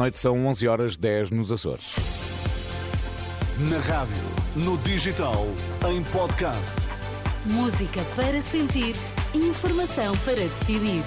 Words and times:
noite, 0.00 0.18
são 0.18 0.46
11 0.46 0.66
horas 0.66 0.96
10 0.96 1.30
nos 1.30 1.52
Açores. 1.52 1.94
Na 3.58 3.78
rádio, 3.80 4.16
no 4.56 4.78
digital, 4.78 5.46
em 5.90 6.02
podcast. 6.04 6.76
Música 7.44 8.02
para 8.16 8.40
sentir, 8.40 8.94
informação 9.34 10.16
para 10.24 10.36
decidir. 10.36 11.02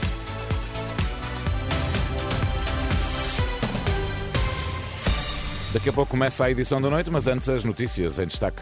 Daqui 5.74 5.90
a 5.90 5.94
pouco 5.94 6.12
começa 6.12 6.46
a 6.46 6.52
edição 6.52 6.80
da 6.80 6.88
noite, 6.88 7.10
mas 7.10 7.28
antes 7.28 7.50
as 7.50 7.64
notícias 7.64 8.20
em 8.20 8.28
destaque. 8.28 8.62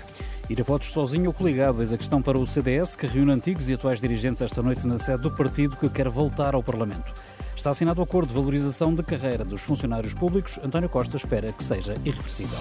Ir 0.50 0.61
a 0.61 0.63
votos 0.63 0.93
sozinho 0.93 1.27
ou 1.27 1.34
coligado, 1.34 1.82
eis 1.82 1.91
a 1.91 1.98
questão 1.98 2.21
para 2.21 2.38
o 2.38 2.48
CDS, 2.48 2.95
que 2.95 3.05
reúne 3.05 3.34
antigos 3.34 3.68
e 3.68 3.73
atuais 3.73 4.00
dirigentes 4.00 4.41
esta 4.41 4.61
noite 4.61 4.88
na 4.88 4.98
sede 4.98 5.23
do 5.23 5.32
partido 5.32 5.75
que 5.75 5.89
quer 5.89 6.07
voltar 6.07 6.55
ao 6.55 6.63
Parlamento. 6.63 7.13
Está 7.61 7.69
assinado 7.69 8.01
o 8.01 8.03
acordo 8.03 8.29
de 8.29 8.33
valorização 8.33 8.91
de 8.91 9.03
carreira 9.03 9.45
dos 9.45 9.61
funcionários 9.61 10.15
públicos. 10.15 10.59
António 10.63 10.89
Costa 10.89 11.15
espera 11.15 11.53
que 11.53 11.63
seja 11.63 11.93
irreversível. 12.03 12.57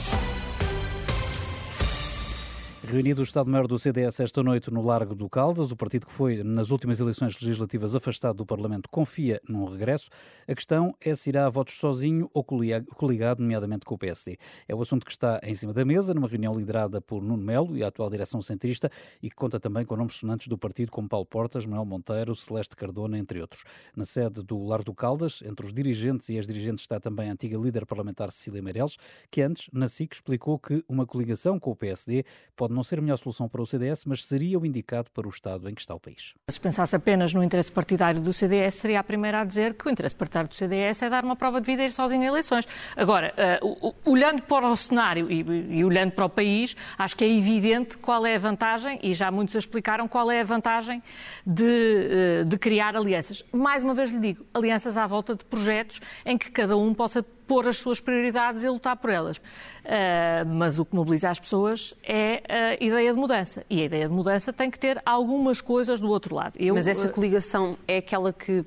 Reunido 2.91 3.21
o 3.21 3.23
Estado-Maior 3.23 3.69
do 3.69 3.79
CDS 3.79 4.19
esta 4.19 4.43
noite 4.43 4.69
no 4.69 4.83
Largo 4.83 5.15
do 5.15 5.29
Caldas, 5.29 5.71
o 5.71 5.77
partido 5.77 6.07
que 6.07 6.13
foi, 6.13 6.43
nas 6.43 6.73
últimas 6.73 6.99
eleições 6.99 7.41
legislativas, 7.41 7.95
afastado 7.95 8.39
do 8.39 8.45
Parlamento, 8.45 8.89
confia 8.91 9.41
num 9.49 9.65
regresso. 9.65 10.09
A 10.49 10.53
questão 10.57 10.93
é 11.01 11.15
se 11.15 11.29
irá 11.29 11.47
a 11.47 11.49
votos 11.49 11.79
sozinho 11.79 12.29
ou 12.35 12.43
coligado, 12.43 13.41
nomeadamente 13.41 13.87
com 13.87 13.95
o 13.95 13.99
PSD. 13.99 14.37
É 14.67 14.75
o 14.75 14.83
assunto 14.83 15.07
que 15.07 15.13
está 15.13 15.39
em 15.45 15.55
cima 15.55 15.73
da 15.73 15.85
mesa, 15.85 16.13
numa 16.13 16.27
reunião 16.27 16.53
liderada 16.53 17.01
por 17.01 17.23
Nuno 17.23 17.45
Melo 17.45 17.77
e 17.77 17.85
a 17.85 17.87
atual 17.87 18.11
direção 18.11 18.43
centrista, 18.43 18.91
e 19.23 19.31
que 19.31 19.37
conta 19.37 19.61
também 19.61 19.85
com 19.85 19.97
nomes 19.97 20.17
sonantes 20.17 20.49
do 20.49 20.59
partido, 20.59 20.91
como 20.91 21.09
Paulo 21.09 21.27
Portas, 21.27 21.67
Manuel 21.67 21.87
Monteiro, 21.87 22.35
Celeste 22.35 22.75
Cardona, 22.75 23.17
entre 23.17 23.41
outros. 23.41 23.63
Na 23.95 24.05
sede 24.05 24.43
do 24.43 24.65
Largo 24.65 24.87
do 24.87 24.95
Caldas, 24.95 25.45
entre 25.47 25.65
os 25.65 25.73
dirigentes 25.73 26.29
e 26.29 26.41
as 26.41 26.45
dirigentes, 26.45 26.83
está 26.83 26.99
também 26.99 27.31
a 27.31 27.33
antiga 27.35 27.57
líder 27.57 27.87
parlamentar 27.87 28.33
Cecília 28.33 28.61
Meireles, 28.61 28.97
que 29.31 29.43
antes, 29.43 29.69
na 29.73 29.87
SIC, 29.87 30.13
explicou 30.13 30.59
que 30.59 30.83
uma 30.89 31.07
coligação 31.07 31.57
com 31.57 31.71
o 31.71 31.77
PSD 31.77 32.25
pode 32.57 32.80
não 32.80 32.80
não 32.81 32.85
ser 32.85 32.99
a 32.99 33.03
melhor 33.03 33.17
solução 33.17 33.47
para 33.49 33.61
o 33.61 33.67
CDS, 33.67 34.05
mas 34.07 34.25
seria 34.25 34.59
o 34.59 34.65
indicado 34.65 35.11
para 35.13 35.27
o 35.27 35.31
estado 35.31 35.69
em 35.69 35.75
que 35.75 35.81
está 35.83 35.95
o 35.95 36.01
país. 36.01 36.35
Se 36.51 36.59
pensasse 36.59 36.97
apenas 36.97 37.35
no 37.35 37.45
interesse 37.45 37.71
partidário 37.71 38.21
do 38.21 38.33
CDS, 38.33 38.75
seria 38.75 39.01
a 39.01 39.05
primeira 39.05 39.43
a 39.43 39.45
dizer 39.45 39.75
que 39.75 39.87
o 39.87 39.91
interesse 39.91 40.15
partidário 40.15 40.49
do 40.49 40.55
CDS 40.55 41.03
é 41.03 41.11
dar 41.11 41.25
uma 41.25 41.37
prova 41.37 41.61
de 41.61 41.67
vida 41.67 41.83
e 41.83 41.87
ir 41.87 41.91
sozinho 41.91 42.23
em 42.23 42.27
eleições. 42.27 42.67
Agora, 42.97 43.35
uh, 43.63 43.95
olhando 44.07 44.43
para 44.43 44.67
o 44.67 44.77
cenário 44.77 45.31
e, 45.31 45.41
e 45.79 45.85
olhando 45.85 46.13
para 46.13 46.25
o 46.25 46.31
país, 46.31 46.75
acho 46.97 47.17
que 47.17 47.25
é 47.25 47.31
evidente 47.31 47.99
qual 47.99 48.25
é 48.25 48.37
a 48.37 48.39
vantagem, 48.39 48.99
e 49.03 49.13
já 49.13 49.31
muitos 49.31 49.55
explicaram 49.55 50.09
qual 50.09 50.31
é 50.31 50.41
a 50.41 50.45
vantagem 50.45 51.03
de, 51.47 52.43
uh, 52.43 52.45
de 52.47 52.59
criar 52.59 52.97
alianças. 52.97 53.45
Mais 53.53 53.83
uma 53.83 53.93
vez 53.93 54.11
lhe 54.11 54.21
digo, 54.21 54.47
alianças 54.55 54.97
à 54.97 55.07
volta 55.07 55.35
de 55.35 55.45
projetos 55.45 56.01
em 56.25 56.39
que 56.39 56.51
cada 56.51 56.77
um 56.77 56.95
possa 56.95 57.23
pôr 57.51 57.67
as 57.67 57.79
suas 57.79 57.99
prioridades 57.99 58.63
e 58.63 58.69
lutar 58.69 58.95
por 58.95 59.11
elas. 59.11 59.39
Uh, 59.39 60.47
mas 60.47 60.79
o 60.79 60.85
que 60.85 60.95
mobiliza 60.95 61.31
as 61.31 61.41
pessoas 61.41 61.97
é 62.05 62.43
a 62.49 62.85
ideia 62.85 63.13
de 63.13 63.19
mudança. 63.19 63.65
E 63.69 63.83
a 63.83 63.85
ideia 63.87 64.07
de 64.07 64.15
mudança 64.15 64.53
tem 64.53 64.71
que 64.71 64.79
ter 64.79 65.03
algumas 65.05 65.61
coisas 65.61 66.01
do 66.01 66.09
outro 66.09 66.37
lado. 66.37 66.55
Eu, 66.61 66.77
mas 66.77 66.87
essa 66.87 67.09
ah, 67.09 67.13
coligação 67.13 67.77
é 67.89 67.97
aquela 67.97 68.33
que 68.33 68.65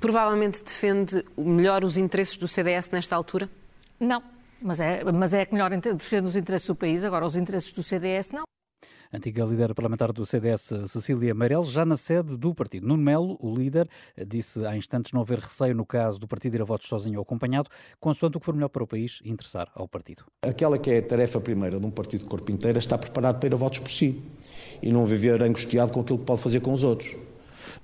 provavelmente 0.00 0.64
defende 0.64 1.22
melhor 1.36 1.84
os 1.84 1.98
interesses 1.98 2.38
do 2.38 2.48
CDS 2.48 2.88
nesta 2.88 3.14
altura? 3.14 3.50
Não. 4.00 4.22
Mas 4.62 4.80
é, 4.80 5.04
mas 5.12 5.34
é 5.34 5.44
que 5.44 5.52
melhor 5.52 5.70
defende 5.70 6.26
os 6.26 6.36
interesses 6.36 6.68
do 6.68 6.74
país, 6.74 7.04
agora 7.04 7.26
os 7.26 7.36
interesses 7.36 7.70
do 7.72 7.82
CDS 7.82 8.30
não. 8.30 8.44
Antiga 9.12 9.44
líder 9.44 9.74
parlamentar 9.74 10.10
do 10.12 10.24
CDS, 10.24 10.72
Cecília 10.86 11.34
Meirelles, 11.34 11.68
já 11.68 11.84
na 11.84 11.96
sede 11.96 12.36
do 12.36 12.54
partido. 12.54 12.86
Nuno 12.86 13.02
Melo, 13.02 13.36
o 13.40 13.54
líder, 13.54 13.86
disse 14.26 14.64
há 14.64 14.74
instantes 14.74 15.12
não 15.12 15.20
haver 15.20 15.38
receio 15.38 15.74
no 15.74 15.84
caso 15.84 16.18
do 16.18 16.26
partido 16.26 16.54
ir 16.54 16.62
a 16.62 16.64
votos 16.64 16.88
sozinho 16.88 17.18
ou 17.18 17.22
acompanhado, 17.22 17.68
consoante 18.00 18.38
o 18.38 18.40
que 18.40 18.46
for 18.46 18.54
melhor 18.54 18.68
para 18.68 18.82
o 18.82 18.86
país 18.86 19.20
e 19.22 19.30
interessar 19.30 19.70
ao 19.74 19.86
partido. 19.86 20.24
Aquela 20.40 20.78
que 20.78 20.90
é 20.90 20.98
a 20.98 21.02
tarefa 21.02 21.40
primeira 21.40 21.78
de 21.78 21.84
um 21.84 21.90
partido 21.90 22.20
de 22.22 22.26
corpo 22.26 22.50
inteiro 22.50 22.78
é 22.78 22.80
estar 22.80 22.96
preparado 22.96 23.38
para 23.38 23.48
ir 23.48 23.52
a 23.52 23.56
votos 23.56 23.80
por 23.80 23.90
si 23.90 24.22
e 24.80 24.90
não 24.90 25.04
viver 25.04 25.42
angustiado 25.42 25.92
com 25.92 26.00
aquilo 26.00 26.18
que 26.18 26.24
pode 26.24 26.40
fazer 26.40 26.60
com 26.60 26.72
os 26.72 26.82
outros. 26.82 27.14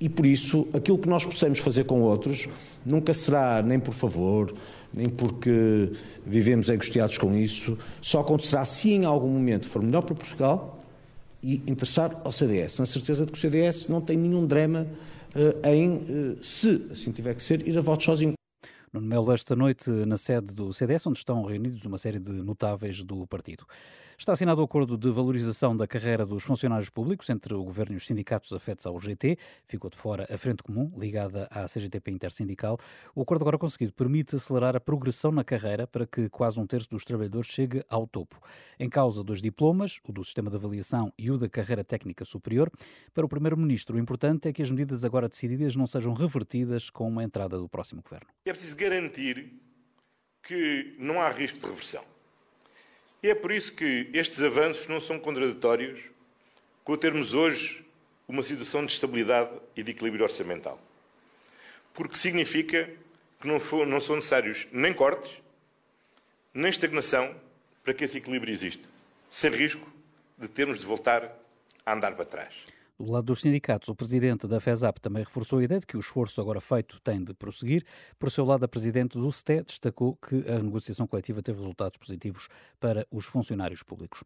E 0.00 0.08
por 0.08 0.26
isso, 0.26 0.66
aquilo 0.72 0.98
que 0.98 1.08
nós 1.08 1.24
possamos 1.24 1.58
fazer 1.58 1.84
com 1.84 2.00
outros 2.02 2.48
nunca 2.84 3.12
será 3.12 3.62
nem 3.62 3.78
por 3.78 3.92
favor, 3.92 4.54
nem 4.92 5.08
porque 5.08 5.92
vivemos 6.24 6.70
angustiados 6.70 7.18
com 7.18 7.34
isso, 7.34 7.76
só 8.00 8.20
acontecerá 8.20 8.64
se 8.64 8.92
em 8.92 9.04
algum 9.04 9.28
momento 9.28 9.68
for 9.68 9.82
melhor 9.82 10.02
para 10.02 10.14
Portugal 10.14 10.77
e 11.42 11.62
interessar 11.66 12.20
ao 12.24 12.32
CDS, 12.32 12.78
na 12.78 12.86
certeza 12.86 13.24
de 13.24 13.32
que 13.32 13.38
o 13.38 13.40
CDS 13.40 13.88
não 13.88 14.00
tem 14.00 14.16
nenhum 14.16 14.46
drama 14.46 14.86
uh, 15.34 15.68
em, 15.68 15.96
uh, 15.96 16.44
se 16.44 16.88
assim 16.90 17.12
tiver 17.12 17.34
que 17.34 17.42
ser, 17.42 17.66
ir 17.66 17.76
a 17.78 17.80
votos 17.80 18.04
sozinho. 18.04 18.37
Nuno 18.92 19.06
Melo, 19.06 19.32
esta 19.32 19.54
noite 19.54 19.90
na 19.90 20.16
sede 20.16 20.54
do 20.54 20.72
CDS, 20.72 21.06
onde 21.06 21.18
estão 21.18 21.42
reunidos 21.42 21.84
uma 21.84 21.98
série 21.98 22.18
de 22.18 22.32
notáveis 22.32 23.02
do 23.02 23.26
partido. 23.26 23.66
Está 24.16 24.32
assinado 24.32 24.60
o 24.60 24.64
acordo 24.64 24.96
de 24.96 25.10
valorização 25.10 25.76
da 25.76 25.86
carreira 25.86 26.26
dos 26.26 26.42
funcionários 26.42 26.90
públicos 26.90 27.28
entre 27.30 27.54
o 27.54 27.62
governo 27.62 27.94
e 27.94 27.96
os 27.96 28.06
sindicatos 28.06 28.52
afetos 28.52 28.86
ao 28.86 28.98
GT. 28.98 29.38
Ficou 29.64 29.90
de 29.90 29.96
fora 29.96 30.26
a 30.28 30.36
Frente 30.36 30.62
Comum, 30.62 30.90
ligada 30.98 31.46
à 31.50 31.66
CGTP 31.66 32.10
Intersindical. 32.10 32.78
O 33.14 33.22
acordo 33.22 33.42
agora 33.42 33.58
conseguido 33.58 33.92
permite 33.92 34.34
acelerar 34.36 34.74
a 34.74 34.80
progressão 34.80 35.30
na 35.30 35.44
carreira 35.44 35.86
para 35.86 36.06
que 36.06 36.28
quase 36.30 36.58
um 36.58 36.66
terço 36.66 36.88
dos 36.88 37.04
trabalhadores 37.04 37.48
chegue 37.48 37.82
ao 37.88 38.06
topo. 38.06 38.40
Em 38.80 38.88
causa 38.88 39.22
dos 39.22 39.40
diplomas, 39.40 40.00
o 40.02 40.12
do 40.12 40.24
sistema 40.24 40.50
de 40.50 40.56
avaliação 40.56 41.12
e 41.16 41.30
o 41.30 41.38
da 41.38 41.48
carreira 41.48 41.84
técnica 41.84 42.24
superior, 42.24 42.70
para 43.14 43.24
o 43.24 43.28
Primeiro-Ministro 43.28 43.96
o 43.96 44.00
importante 44.00 44.48
é 44.48 44.52
que 44.52 44.62
as 44.62 44.70
medidas 44.70 45.04
agora 45.04 45.28
decididas 45.28 45.76
não 45.76 45.86
sejam 45.86 46.12
revertidas 46.12 46.90
com 46.90 47.18
a 47.18 47.22
entrada 47.22 47.58
do 47.58 47.68
próximo 47.68 48.02
governo. 48.02 48.26
É 48.44 48.50
preciso 48.50 48.77
garantir 48.78 49.52
que 50.42 50.94
não 50.98 51.20
há 51.20 51.28
risco 51.28 51.58
de 51.58 51.66
reversão. 51.66 52.04
E 53.22 53.28
é 53.28 53.34
por 53.34 53.50
isso 53.50 53.72
que 53.72 54.08
estes 54.12 54.42
avanços 54.42 54.86
não 54.86 55.00
são 55.00 55.18
contraditórios 55.18 56.00
com 56.84 56.96
termos 56.96 57.34
hoje 57.34 57.84
uma 58.28 58.42
situação 58.42 58.86
de 58.86 58.92
estabilidade 58.92 59.50
e 59.76 59.82
de 59.82 59.90
equilíbrio 59.90 60.24
orçamental. 60.24 60.80
Porque 61.94 62.16
significa 62.16 62.88
que 63.40 63.46
não, 63.46 63.58
for, 63.58 63.86
não 63.86 64.00
são 64.00 64.16
necessários 64.16 64.66
nem 64.70 64.92
cortes, 64.92 65.40
nem 66.54 66.70
estagnação 66.70 67.34
para 67.82 67.92
que 67.92 68.04
esse 68.04 68.18
equilíbrio 68.18 68.52
exista, 68.52 68.86
sem 69.28 69.50
risco 69.50 69.90
de 70.36 70.46
termos 70.46 70.78
de 70.78 70.86
voltar 70.86 71.32
a 71.84 71.92
andar 71.92 72.14
para 72.14 72.24
trás. 72.24 72.54
Do 73.00 73.12
lado 73.12 73.26
dos 73.26 73.42
sindicatos, 73.42 73.88
o 73.88 73.94
presidente 73.94 74.48
da 74.48 74.58
FESAP 74.58 74.98
também 74.98 75.22
reforçou 75.22 75.60
a 75.60 75.62
ideia 75.62 75.78
de 75.78 75.86
que 75.86 75.96
o 75.96 76.00
esforço 76.00 76.40
agora 76.40 76.60
feito 76.60 77.00
tem 77.00 77.22
de 77.22 77.32
prosseguir. 77.32 77.84
Por 78.18 78.28
seu 78.28 78.44
lado, 78.44 78.64
a 78.64 78.68
presidente 78.68 79.16
do 79.16 79.30
STE 79.30 79.62
destacou 79.62 80.16
que 80.16 80.34
a 80.50 80.58
negociação 80.58 81.06
coletiva 81.06 81.40
teve 81.40 81.58
resultados 81.60 81.96
positivos 81.96 82.48
para 82.80 83.06
os 83.08 83.26
funcionários 83.26 83.84
públicos. 83.84 84.24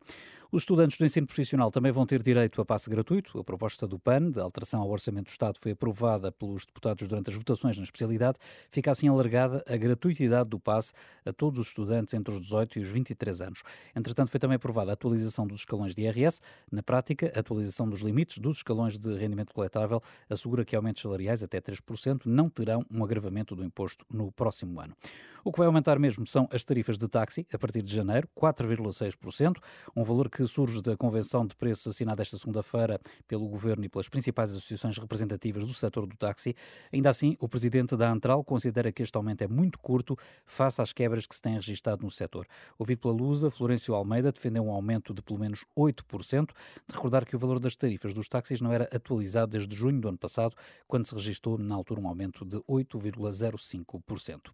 Os 0.51 0.63
estudantes 0.63 0.97
do 0.97 1.05
ensino 1.05 1.27
profissional 1.27 1.71
também 1.71 1.93
vão 1.93 2.07
ter 2.07 2.23
direito 2.23 2.63
a 2.63 2.65
passe 2.65 2.89
gratuito. 2.89 3.39
A 3.39 3.45
proposta 3.45 3.87
do 3.87 3.99
PAN, 3.99 4.31
de 4.31 4.41
alteração 4.41 4.81
ao 4.81 4.89
Orçamento 4.89 5.27
do 5.27 5.33
Estado, 5.33 5.59
foi 5.59 5.73
aprovada 5.73 6.33
pelos 6.33 6.65
deputados 6.65 7.07
durante 7.07 7.29
as 7.29 7.37
votações 7.37 7.77
na 7.77 7.85
especialidade. 7.85 8.39
Fica 8.71 8.91
assim 8.91 9.07
alargada 9.07 9.63
a 9.69 9.77
gratuitidade 9.77 10.49
do 10.49 10.59
passe 10.59 10.95
a 11.27 11.33
todos 11.33 11.61
os 11.61 11.69
estudantes 11.69 12.15
entre 12.15 12.33
os 12.33 12.41
18 12.41 12.79
e 12.79 12.83
os 12.83 12.89
23 12.89 13.43
anos. 13.43 13.63
Entretanto, 13.95 14.31
foi 14.31 14.41
também 14.41 14.57
aprovada 14.57 14.93
a 14.93 14.95
atualização 14.95 15.47
dos 15.47 15.61
escalões 15.61 15.95
de 15.95 16.03
IRS. 16.05 16.41
Na 16.71 16.83
prática, 16.83 17.31
a 17.35 17.41
atualização 17.41 17.87
dos 17.87 18.01
limites 18.01 18.39
dos 18.39 18.62
escalões 18.63 18.99
de 18.99 19.15
rendimento 19.17 19.53
coletável 19.53 20.01
assegura 20.31 20.65
que 20.65 20.75
aumentos 20.75 21.03
salariais 21.03 21.43
até 21.43 21.61
3% 21.61 22.23
não 22.25 22.49
terão 22.49 22.85
um 22.91 23.05
agravamento 23.05 23.55
do 23.55 23.65
imposto 23.65 24.07
no 24.11 24.33
próximo 24.33 24.81
ano. 24.81 24.97
O 25.45 25.51
que 25.51 25.59
vai 25.59 25.67
aumentar 25.67 25.99
mesmo 25.99 26.25
são 26.25 26.49
as 26.53 26.63
tarifas 26.63 26.97
de 26.97 27.09
táxi 27.09 27.45
a 27.53 27.59
partir 27.59 27.83
de 27.83 27.93
janeiro, 27.93 28.29
4,6%, 28.39 29.57
um 29.97 30.05
valor 30.05 30.31
que 30.31 30.47
surge 30.47 30.81
da 30.81 30.97
convenção 30.97 31.45
de 31.45 31.57
preços 31.57 31.89
assinada 31.89 32.23
esta 32.23 32.39
segunda-feira 32.39 33.01
pelo 33.27 33.49
governo 33.49 33.85
e 33.85 33.89
pelas 33.89 34.09
principais 34.09 34.51
associações 34.51 34.97
representativas 34.99 35.67
do 35.67 35.75
setor 35.75 36.07
do 36.07 36.17
táxi. 36.17 36.55
Ainda 36.93 37.11
assim, 37.11 37.37
o 37.41 37.49
presidente 37.49 37.97
da 37.97 38.09
Antral 38.09 38.45
considera 38.45 38.93
que 38.93 39.03
este 39.03 39.17
aumento 39.17 39.43
é 39.43 39.49
muito 39.49 39.81
curto 39.81 40.17
face 40.47 40.81
às 40.81 40.93
quebras 40.93 41.27
que 41.27 41.35
se 41.35 41.43
têm 41.43 41.55
registado 41.55 42.05
no 42.05 42.11
setor. 42.11 42.47
Ouvido 42.79 43.01
pela 43.01 43.15
Lusa, 43.15 43.51
Florencio 43.51 43.95
Almeida 43.95 44.31
defendeu 44.31 44.65
um 44.65 44.71
aumento 44.71 45.13
de 45.13 45.23
pelo 45.23 45.41
menos 45.41 45.65
8%, 45.77 46.51
de 46.87 46.95
recordar 46.95 47.27
que 47.27 47.35
o 47.35 47.39
valor 47.39 47.59
das 47.59 47.75
tarifas 47.75 48.15
dos 48.15 48.29
táxis 48.29 48.52
não 48.61 48.73
era 48.73 48.89
atualizado 48.93 49.53
desde 49.53 49.75
junho 49.75 50.01
do 50.01 50.09
ano 50.09 50.19
passado, 50.19 50.55
quando 50.87 51.07
se 51.07 51.15
registrou 51.15 51.59
na 51.59 51.75
altura 51.75 52.01
um 52.01 52.09
aumento 52.09 52.45
de 52.45 52.59
8,05%. 52.59 54.51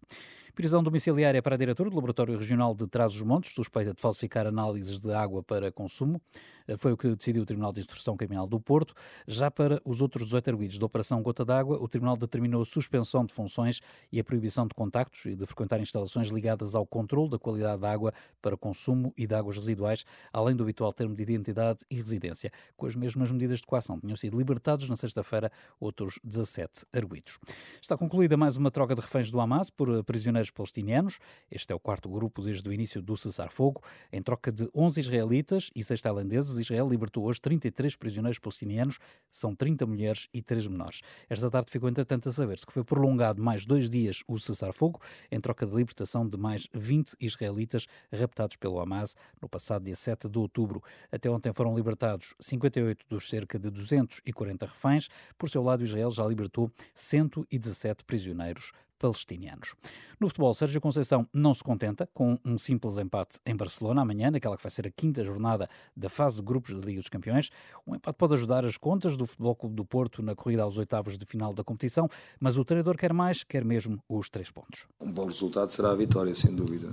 Prisão 0.59 0.83
domiciliária 0.83 1.41
para 1.41 1.55
a 1.55 1.57
diretora 1.57 1.89
do 1.89 1.95
Laboratório 1.95 2.37
Regional 2.37 2.75
de 2.75 2.85
Trás-os-Montes, 2.85 3.53
suspeita 3.53 3.93
de 3.93 4.01
falsificar 4.01 4.45
análises 4.45 4.99
de 4.99 5.13
água 5.13 5.41
para 5.41 5.71
consumo. 5.71 6.21
Eh, 6.67 6.75
foi 6.75 6.91
o 6.91 6.97
que 6.97 7.07
decidiu 7.15 7.43
o 7.43 7.45
Tribunal 7.45 7.71
de 7.71 7.79
Instrução 7.79 8.17
Criminal 8.17 8.45
do 8.45 8.59
Porto. 8.59 8.93
Já 9.25 9.49
para 9.49 9.81
os 9.85 10.01
outros 10.01 10.25
18 10.25 10.49
arguidos 10.49 10.77
da 10.77 10.85
Operação 10.85 11.21
Gota 11.21 11.45
d'Água, 11.45 11.81
o 11.81 11.87
Tribunal 11.87 12.17
determinou 12.17 12.61
a 12.61 12.65
suspensão 12.65 13.25
de 13.25 13.33
funções 13.33 13.79
e 14.11 14.19
a 14.19 14.23
proibição 14.23 14.67
de 14.67 14.73
contactos 14.73 15.25
e 15.25 15.35
de 15.35 15.45
frequentar 15.45 15.79
instalações 15.79 16.27
ligadas 16.27 16.75
ao 16.75 16.85
controle 16.85 17.29
da 17.29 17.39
qualidade 17.39 17.81
da 17.81 17.91
água 17.91 18.13
para 18.41 18.57
consumo 18.57 19.13
e 19.17 19.25
de 19.25 19.33
águas 19.33 19.55
residuais, 19.55 20.03
além 20.33 20.55
do 20.55 20.63
habitual 20.63 20.91
termo 20.91 21.15
de 21.15 21.23
identidade 21.23 21.85
e 21.89 21.95
residência. 21.95 22.51
Com 22.75 22.85
as 22.85 22.95
mesmas 22.95 23.31
medidas 23.31 23.59
de 23.59 23.65
coação 23.65 23.88
investigação. 23.89 23.99
Tinham 23.99 24.15
sido 24.15 24.37
libertados 24.37 24.87
na 24.87 24.95
sexta-feira 24.95 25.51
outros 25.79 26.19
17 26.23 26.85
arguídos. 26.93 27.39
Está 27.81 27.97
concluída 27.97 28.37
mais 28.37 28.57
uma 28.57 28.69
troca 28.69 28.93
de 28.93 29.01
reféns 29.01 29.31
do 29.31 29.39
Hamas 29.39 29.69
por 29.69 30.03
prisioneiros 30.03 30.51
palestinianos. 30.51 31.19
Este 31.49 31.73
é 31.73 31.75
o 31.75 31.79
quarto 31.79 32.09
grupo 32.09 32.41
desde 32.41 32.67
o 32.69 32.73
início 32.73 33.01
do 33.01 33.17
cessar-fogo. 33.17 33.81
Em 34.11 34.21
troca 34.21 34.51
de 34.51 34.69
11 34.75 34.99
israelitas 34.99 35.71
e 35.75 35.83
6 35.83 36.01
tailandeses, 36.01 36.57
Israel 36.57 36.87
libertou 36.89 37.25
hoje 37.25 37.41
33 37.41 37.95
prisioneiros 37.95 38.39
palestinianos, 38.39 38.99
são 39.31 39.55
30 39.55 39.85
mulheres 39.85 40.27
e 40.33 40.41
3 40.41 40.67
menores. 40.67 41.01
Esta 41.29 41.49
tarde 41.49 41.71
ficou, 41.71 41.89
entretanto, 41.89 42.29
a 42.29 42.31
saber-se 42.31 42.65
que 42.65 42.73
foi 42.73 42.83
prolongado 42.83 43.41
mais 43.41 43.65
dois 43.65 43.89
dias 43.89 44.23
o 44.27 44.37
cessar-fogo, 44.37 44.99
em 45.31 45.39
troca 45.39 45.65
de 45.65 45.75
libertação 45.75 46.27
de 46.27 46.37
mais 46.37 46.67
20 46.73 47.15
israelitas 47.19 47.87
raptados 48.13 48.57
pelo 48.57 48.79
Hamas 48.79 49.15
no 49.41 49.47
passado 49.47 49.85
dia 49.85 49.95
7 49.95 50.29
de 50.29 50.37
outubro. 50.37 50.81
Até 51.11 51.29
ontem 51.29 51.53
foram 51.53 51.75
libertados 51.75 52.35
58 52.39 53.05
dos 53.07 53.29
cerca 53.29 53.57
de 53.57 53.69
240 53.79 54.65
reféns. 54.65 55.09
Por 55.37 55.49
seu 55.49 55.63
lado, 55.63 55.83
Israel 55.83 56.11
já 56.11 56.25
libertou 56.25 56.71
117 56.93 58.03
prisioneiros 58.03 58.71
palestinianos. 58.99 59.75
No 60.19 60.27
futebol, 60.27 60.53
Sérgio 60.53 60.81
Conceição 60.81 61.25
não 61.33 61.53
se 61.53 61.63
contenta 61.63 62.07
com 62.13 62.37
um 62.45 62.57
simples 62.57 62.97
empate 62.97 63.39
em 63.45 63.55
Barcelona 63.55 64.01
amanhã, 64.01 64.29
naquela 64.29 64.57
que 64.57 64.61
vai 64.61 64.69
ser 64.69 64.85
a 64.85 64.91
quinta 64.91 65.23
jornada 65.23 65.67
da 65.95 66.09
fase 66.09 66.37
de 66.37 66.43
grupos 66.43 66.75
da 66.75 66.85
Liga 66.85 66.99
dos 66.99 67.09
Campeões. 67.09 67.49
Um 67.87 67.95
empate 67.95 68.17
pode 68.17 68.33
ajudar 68.33 68.65
as 68.65 68.77
contas 68.77 69.15
do 69.15 69.25
Futebol 69.25 69.55
Clube 69.55 69.75
do 69.75 69.85
Porto 69.85 70.21
na 70.21 70.35
corrida 70.35 70.63
aos 70.63 70.77
oitavos 70.77 71.17
de 71.17 71.25
final 71.25 71.53
da 71.53 71.63
competição, 71.63 72.07
mas 72.39 72.57
o 72.57 72.65
treinador 72.65 72.97
quer 72.97 73.13
mais, 73.13 73.43
quer 73.43 73.63
mesmo 73.63 74.03
os 74.09 74.29
três 74.29 74.51
pontos. 74.51 74.85
Um 74.99 75.11
bom 75.11 75.27
resultado 75.27 75.71
será 75.71 75.91
a 75.91 75.95
vitória, 75.95 76.35
sem 76.35 76.53
dúvida. 76.53 76.89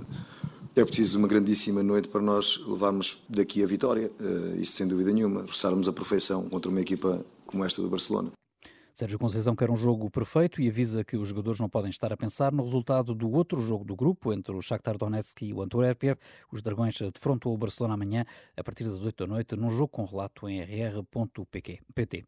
É 0.77 0.85
preciso 0.85 1.17
uma 1.17 1.27
grandíssima 1.27 1.81
noite 1.81 2.07
para 2.07 2.21
nós 2.21 2.63
levarmos 2.67 3.23
daqui 3.27 3.63
a 3.63 3.65
vitória, 3.65 4.11
uh, 4.19 4.61
isso 4.61 4.73
sem 4.73 4.87
dúvida 4.87 5.11
nenhuma, 5.11 5.41
roçarmos 5.41 5.87
a 5.89 5.91
perfeição 5.91 6.47
contra 6.47 6.69
uma 6.69 6.79
equipa 6.79 7.25
como 7.47 7.65
esta 7.65 7.81
do 7.81 7.89
Barcelona. 7.89 8.31
Sérgio 8.97 9.19
Conceição 9.19 9.55
quer 9.55 9.69
um 9.69 9.75
jogo 9.75 10.09
perfeito 10.09 10.59
e 10.59 10.67
avisa 10.67 11.03
que 11.03 11.15
os 11.15 11.27
jogadores 11.27 11.59
não 11.59 11.69
podem 11.69 11.91
estar 11.91 12.11
a 12.11 12.17
pensar 12.17 12.51
no 12.51 12.63
resultado 12.63 13.13
do 13.13 13.29
outro 13.31 13.61
jogo 13.61 13.85
do 13.85 13.95
grupo, 13.95 14.33
entre 14.33 14.55
o 14.55 14.59
Shakhtar 14.59 14.97
Donetsk 14.97 15.43
e 15.43 15.53
o 15.53 15.61
Antuérpia. 15.61 16.17
Os 16.51 16.63
Dragões 16.63 16.97
defrontam 17.13 17.53
o 17.53 17.57
Barcelona 17.59 17.93
amanhã, 17.93 18.25
a 18.57 18.63
partir 18.63 18.85
das 18.85 19.05
8 19.05 19.27
da 19.27 19.31
noite, 19.31 19.55
num 19.55 19.69
jogo 19.69 19.89
com 19.89 20.03
relato 20.03 20.49
em 20.49 20.61
rr.pt. 20.61 22.25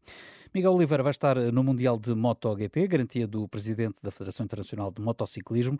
Miguel 0.54 0.72
Oliveira 0.72 1.02
vai 1.02 1.10
estar 1.10 1.36
no 1.36 1.64
Mundial 1.64 1.98
de 1.98 2.14
MotoGP, 2.14 2.86
garantia 2.86 3.26
do 3.26 3.48
presidente 3.48 4.00
da 4.00 4.12
Federação 4.12 4.44
Internacional 4.44 4.92
de 4.92 5.02
Motociclismo. 5.02 5.76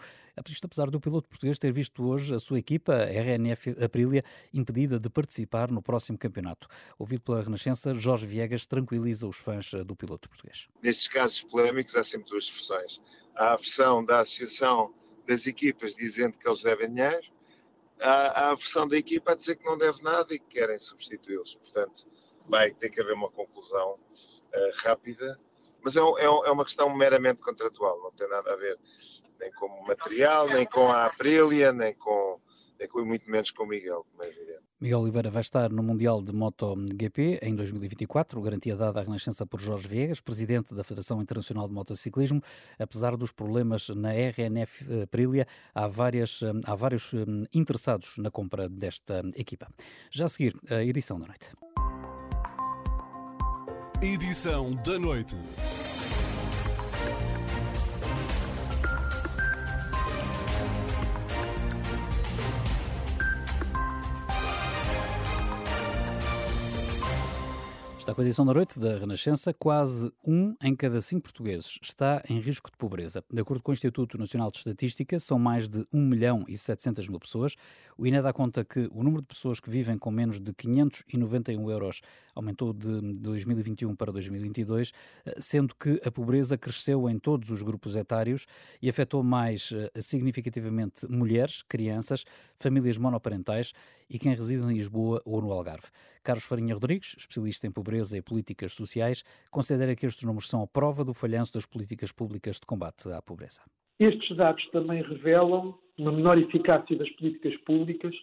Isto 0.49 0.65
apesar 0.65 0.91
do 0.91 0.99
piloto 0.99 1.29
português 1.29 1.57
ter 1.57 1.73
visto 1.73 2.03
hoje 2.03 2.35
a 2.35 2.41
sua 2.41 2.59
equipa, 2.59 2.95
a 2.95 3.05
RNF 3.05 3.77
Aprilia, 3.81 4.25
impedida 4.53 4.99
de 4.99 5.09
participar 5.09 5.71
no 5.71 5.81
próximo 5.81 6.19
campeonato. 6.19 6.67
Ouvido 6.99 7.23
pela 7.23 7.41
Renascença, 7.41 7.95
Jorge 7.95 8.27
Viegas 8.27 8.67
tranquiliza 8.67 9.29
os 9.29 9.37
fãs 9.37 9.71
do 9.87 9.95
piloto 9.95 10.29
português 10.29 10.69
nestes 10.83 11.09
casos 11.09 11.43
polémicos 11.43 11.97
há 11.97 12.05
sempre 12.05 12.31
duas 12.31 12.49
versões. 12.49 13.01
Há 13.35 13.53
a 13.53 13.57
versão 13.57 14.05
da 14.05 14.21
associação 14.21 14.95
das 15.27 15.47
equipas 15.47 15.95
dizendo 15.95 16.37
que 16.37 16.49
eles 16.49 16.63
devem 16.63 16.93
dinheiro, 16.93 17.27
há, 18.01 18.47
há 18.47 18.51
a 18.51 18.55
versão 18.55 18.87
da 18.87 18.97
equipa 18.97 19.33
a 19.33 19.35
dizer 19.35 19.57
que 19.57 19.65
não 19.65 19.79
deve 19.79 20.03
nada 20.03 20.35
e 20.35 20.39
que 20.39 20.47
querem 20.47 20.79
substituí-los. 20.79 21.55
Portanto, 21.57 22.07
vai 22.49 22.73
ter 22.73 22.91
que 22.91 23.01
haver 23.01 23.15
uma 23.15 23.31
conclusão 23.31 23.95
uh, 23.95 24.71
rápida, 24.77 25.39
mas 25.83 25.97
é, 25.97 26.01
é, 26.01 26.25
é, 26.25 26.51
uma 26.51 26.65
questão 26.65 26.95
meramente 26.95 27.43
contratual, 27.43 28.01
não 28.03 28.13
tem 28.13 28.29
nada 28.29 28.53
a 28.53 28.57
ver 28.57 28.79
nem 29.39 29.51
com 29.53 29.67
o 29.67 29.87
material, 29.87 30.49
nem 30.49 30.67
com 30.67 30.89
a 30.89 31.07
Aprilia, 31.07 31.73
nem 31.73 31.95
com 31.95 32.39
é 32.79 32.87
com 32.87 33.05
muito 33.05 33.31
menos 33.31 33.51
com 33.51 33.65
o 33.65 33.67
Miguel, 33.67 34.07
como 34.11 34.25
é 34.25 34.29
evidente. 34.29 34.70
Miguel 34.81 35.01
Oliveira 35.01 35.31
vai 35.31 35.43
estar 35.43 35.71
no 35.71 35.83
Mundial 35.83 36.23
de 36.23 36.33
MotoGP 36.33 37.41
em 37.43 37.55
2024, 37.55 38.41
garantia 38.41 38.75
dada 38.75 38.99
à 38.99 39.03
Renascença 39.03 39.45
por 39.45 39.61
Jorge 39.61 39.87
Viegas, 39.87 40.23
presidente 40.23 40.75
da 40.75 40.83
Federação 40.83 41.21
Internacional 41.21 41.69
de 41.69 41.75
Motociclismo. 41.75 42.41
Apesar 42.79 43.15
dos 43.15 43.31
problemas 43.31 43.91
na 43.91 44.15
RNF 44.15 45.03
Aprilia, 45.03 45.47
há, 45.75 45.87
várias, 45.87 46.41
há 46.65 46.75
vários 46.75 47.13
hum, 47.13 47.43
interessados 47.53 48.17
na 48.17 48.31
compra 48.31 48.71
desta 48.71 49.23
equipa. 49.37 49.69
Já 50.11 50.25
a 50.25 50.29
seguir, 50.29 50.57
a 50.71 50.83
edição 50.83 51.21
da 51.21 51.27
noite. 51.27 51.53
Edição 54.01 54.75
da 54.77 54.99
noite. 54.99 55.37
Está 68.01 68.15
com 68.15 68.23
a 68.23 68.25
edição 68.25 68.47
da 68.47 68.55
noite 68.55 68.81
da 68.81 68.97
Renascença. 68.97 69.53
Quase 69.53 70.11
um 70.27 70.57
em 70.63 70.75
cada 70.75 71.03
cinco 71.03 71.25
portugueses 71.25 71.79
está 71.83 72.23
em 72.31 72.41
risco 72.41 72.71
de 72.71 72.77
pobreza. 72.79 73.23
De 73.31 73.39
acordo 73.39 73.63
com 73.63 73.71
o 73.71 73.75
Instituto 73.75 74.17
Nacional 74.17 74.51
de 74.51 74.57
Estatística, 74.57 75.21
são 75.21 75.39
mais 75.39 75.69
de 75.69 75.87
1 75.93 76.01
milhão 76.01 76.43
e 76.49 76.57
700 76.57 77.07
mil 77.09 77.21
pessoas. 77.21 77.57
O 77.99 78.07
INE 78.07 78.23
dá 78.23 78.33
conta 78.33 78.65
que 78.65 78.89
o 78.91 79.03
número 79.03 79.21
de 79.21 79.29
pessoas 79.29 79.61
que 79.61 79.69
vivem 79.69 79.99
com 79.99 80.11
menos 80.11 80.41
de 80.41 80.51
591 80.55 81.71
euros 81.71 82.01
aumentou 82.35 82.73
de 82.73 83.13
2021 83.21 83.95
para 83.95 84.11
2022, 84.11 84.93
sendo 85.39 85.75
que 85.75 86.01
a 86.03 86.11
pobreza 86.11 86.57
cresceu 86.57 87.07
em 87.11 87.19
todos 87.19 87.51
os 87.51 87.61
grupos 87.61 87.97
etários 87.97 88.47
e 88.81 88.89
afetou 88.89 89.23
mais 89.23 89.73
eh, 89.75 90.01
significativamente 90.01 91.07
mulheres, 91.07 91.61
crianças, 91.61 92.25
famílias 92.57 92.97
monoparentais 92.97 93.75
e 94.11 94.19
quem 94.19 94.35
reside 94.35 94.63
em 94.63 94.75
Lisboa 94.75 95.23
ou 95.25 95.41
no 95.41 95.53
Algarve. 95.53 95.87
Carlos 96.23 96.45
Farinha 96.45 96.75
Rodrigues, 96.75 97.15
especialista 97.17 97.67
em 97.67 97.73
pobreza 97.73 98.19
e 98.19 98.23
políticas 98.23 98.73
sociais, 98.73 99.23
considera 99.51 99.95
que 99.95 100.05
estes 100.05 100.25
números 100.25 100.49
são 100.49 100.63
a 100.63 100.67
prova 100.67 101.05
do 101.05 101.15
falhanço 101.15 101.55
das 101.55 101.65
políticas 101.67 102.11
públicas 102.11 102.57
de 102.57 102.67
combate 102.67 103.09
à 103.11 103.23
pobreza. 103.23 103.63
Estes 103.99 104.37
dados 104.37 104.67
também 104.71 105.03
revelam 105.03 105.79
uma 105.99 106.11
menor 106.11 106.39
eficácia 106.39 106.97
das 106.97 107.11
políticas 107.11 107.57
públicas 107.59 108.15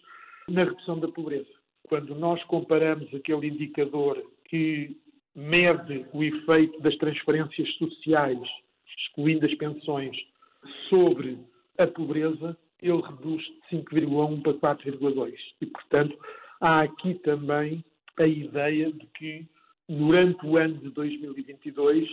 na 0.48 0.64
redução 0.64 0.98
da 0.98 1.08
pobreza. 1.08 1.48
Quando 1.88 2.14
nós 2.14 2.42
comparamos 2.44 3.12
aquele 3.14 3.48
indicador 3.48 4.22
que 4.44 4.96
mede 5.34 6.04
o 6.12 6.24
efeito 6.24 6.80
das 6.80 6.96
transferências 6.96 7.72
sociais, 7.76 8.40
excluindo 8.98 9.46
as 9.46 9.54
pensões, 9.54 10.16
sobre 10.88 11.38
a 11.78 11.86
pobreza, 11.86 12.56
ele 12.82 13.00
reduz 13.02 13.42
de 13.42 13.76
5,1 13.76 14.42
para 14.42 14.76
4,2. 14.76 15.34
E, 15.60 15.66
portanto, 15.66 16.18
há 16.60 16.82
aqui 16.82 17.14
também 17.16 17.84
a 18.18 18.26
ideia 18.26 18.92
de 18.92 19.06
que, 19.18 19.46
durante 19.88 20.44
o 20.46 20.56
ano 20.56 20.78
de 20.78 20.90
2022, 20.90 22.08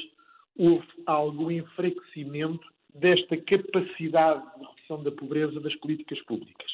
houve 0.58 0.88
algum 1.06 1.52
enfraquecimento 1.52 2.66
desta 2.94 3.36
capacidade 3.38 4.44
de 4.58 4.66
redução 4.66 5.04
da 5.04 5.12
pobreza 5.12 5.60
das 5.60 5.76
políticas 5.76 6.22
públicas. 6.24 6.72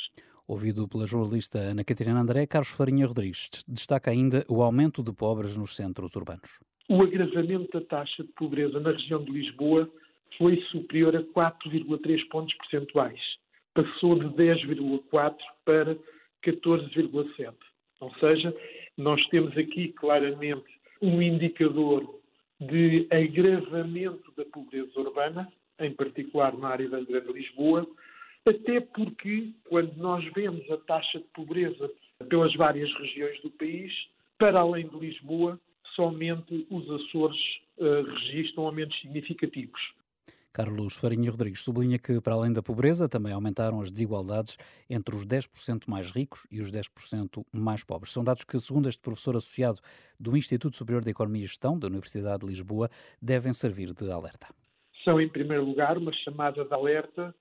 Ouvido 0.47 0.87
pela 0.87 1.07
jornalista 1.07 1.59
Ana 1.59 1.83
Catarina 1.83 2.19
André, 2.19 2.45
Carlos 2.45 2.71
Farinha 2.71 3.07
Rodrigues 3.07 3.49
destaca 3.67 4.11
ainda 4.11 4.45
o 4.49 4.61
aumento 4.61 5.01
de 5.01 5.13
pobres 5.13 5.57
nos 5.57 5.75
centros 5.75 6.15
urbanos. 6.15 6.59
O 6.89 7.01
agravamento 7.01 7.79
da 7.79 7.85
taxa 7.85 8.23
de 8.23 8.31
pobreza 8.33 8.79
na 8.79 8.91
região 8.91 9.23
de 9.23 9.31
Lisboa 9.31 9.89
foi 10.37 10.61
superior 10.71 11.15
a 11.15 11.23
4,3 11.23 12.27
pontos 12.29 12.53
percentuais. 12.55 13.19
Passou 13.73 14.19
de 14.19 14.25
10,4 14.35 15.35
para 15.65 15.97
14,7. 16.43 17.53
Ou 17.99 18.13
seja, 18.15 18.55
nós 18.97 19.23
temos 19.27 19.55
aqui 19.57 19.89
claramente 19.93 20.65
um 21.01 21.21
indicador 21.21 22.19
de 22.59 23.07
agravamento 23.09 24.31
da 24.35 24.45
pobreza 24.45 24.99
urbana, 24.99 25.51
em 25.79 25.91
particular 25.93 26.55
na 26.57 26.69
área 26.69 26.89
da 26.89 26.99
Grande 27.01 27.33
Lisboa, 27.33 27.87
até 28.45 28.79
porque, 28.79 29.51
quando 29.69 29.95
nós 29.97 30.23
vemos 30.33 30.69
a 30.69 30.77
taxa 30.77 31.19
de 31.19 31.25
pobreza 31.33 31.89
pelas 32.29 32.53
várias 32.55 32.91
regiões 32.95 33.39
do 33.41 33.51
país, 33.51 33.91
para 34.37 34.59
além 34.59 34.87
de 34.87 34.97
Lisboa, 34.97 35.59
somente 35.95 36.65
os 36.69 36.89
Açores 36.89 37.39
uh, 37.77 38.03
registram 38.03 38.65
aumentos 38.65 38.99
significativos. 38.99 39.79
Carlos 40.53 40.97
Farinha 40.97 41.31
Rodrigues 41.31 41.63
sublinha 41.63 41.97
que, 41.97 42.19
para 42.19 42.33
além 42.33 42.51
da 42.51 42.61
pobreza, 42.61 43.07
também 43.07 43.31
aumentaram 43.31 43.79
as 43.79 43.91
desigualdades 43.91 44.57
entre 44.89 45.15
os 45.15 45.25
10% 45.25 45.87
mais 45.87 46.11
ricos 46.11 46.45
e 46.51 46.59
os 46.59 46.71
10% 46.71 47.45
mais 47.53 47.83
pobres. 47.83 48.11
São 48.11 48.23
dados 48.23 48.43
que, 48.43 48.59
segundo 48.59 48.89
este 48.89 49.01
professor 49.01 49.37
associado 49.37 49.79
do 50.19 50.35
Instituto 50.35 50.75
Superior 50.75 51.03
de 51.03 51.11
Economia 51.11 51.43
e 51.43 51.47
Gestão 51.47 51.79
da 51.79 51.87
Universidade 51.87 52.41
de 52.41 52.47
Lisboa, 52.47 52.89
devem 53.21 53.53
servir 53.53 53.93
de 53.93 54.11
alerta. 54.11 54.47
São, 55.03 55.19
em 55.19 55.29
primeiro 55.29 55.63
lugar, 55.63 55.97
uma 55.97 56.13
chamada 56.13 56.65
de 56.65 56.73
alerta 56.73 57.33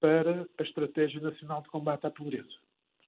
para 0.00 0.46
a 0.58 0.62
Estratégia 0.62 1.20
Nacional 1.20 1.62
de 1.62 1.68
Combate 1.68 2.06
à 2.06 2.10
Pobreza. 2.10 2.48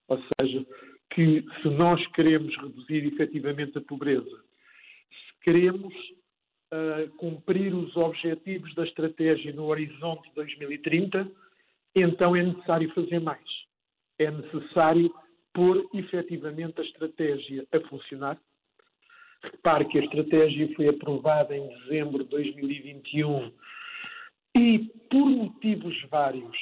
Ou 0.08 0.18
seja, 0.40 0.66
que 1.14 1.44
se 1.62 1.68
nós 1.68 2.04
queremos 2.08 2.56
reduzir 2.56 3.06
efetivamente 3.06 3.78
a 3.78 3.80
pobreza, 3.80 4.24
se 4.24 5.44
queremos 5.44 5.94
uh, 6.72 7.08
cumprir 7.16 7.74
os 7.74 7.96
objetivos 7.96 8.74
da 8.74 8.84
estratégia 8.84 9.52
no 9.52 9.66
horizonte 9.66 10.30
2030, 10.34 11.30
então 11.94 12.36
é 12.36 12.42
necessário 12.42 12.92
fazer 12.94 13.20
mais. 13.20 13.48
É 14.18 14.30
necessário 14.30 15.12
pôr 15.52 15.88
efetivamente 15.94 16.80
a 16.80 16.84
estratégia 16.84 17.66
a 17.72 17.80
funcionar, 17.88 18.38
Repare 19.42 19.84
que 19.86 19.98
a 19.98 20.04
estratégia 20.04 20.74
foi 20.74 20.88
aprovada 20.88 21.56
em 21.56 21.68
dezembro 21.68 22.24
de 22.24 22.30
2021 22.30 23.52
e, 24.56 24.78
por 25.10 25.26
motivos 25.28 25.94
vários, 26.10 26.56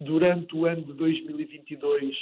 durante 0.00 0.54
o 0.54 0.66
ano 0.66 0.82
de 0.82 0.92
2022, 0.94 2.16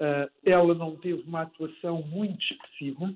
eh, 0.00 0.30
ela 0.44 0.74
não 0.74 0.96
teve 0.96 1.22
uma 1.22 1.42
atuação 1.42 2.02
muito 2.02 2.42
expressiva. 2.42 3.14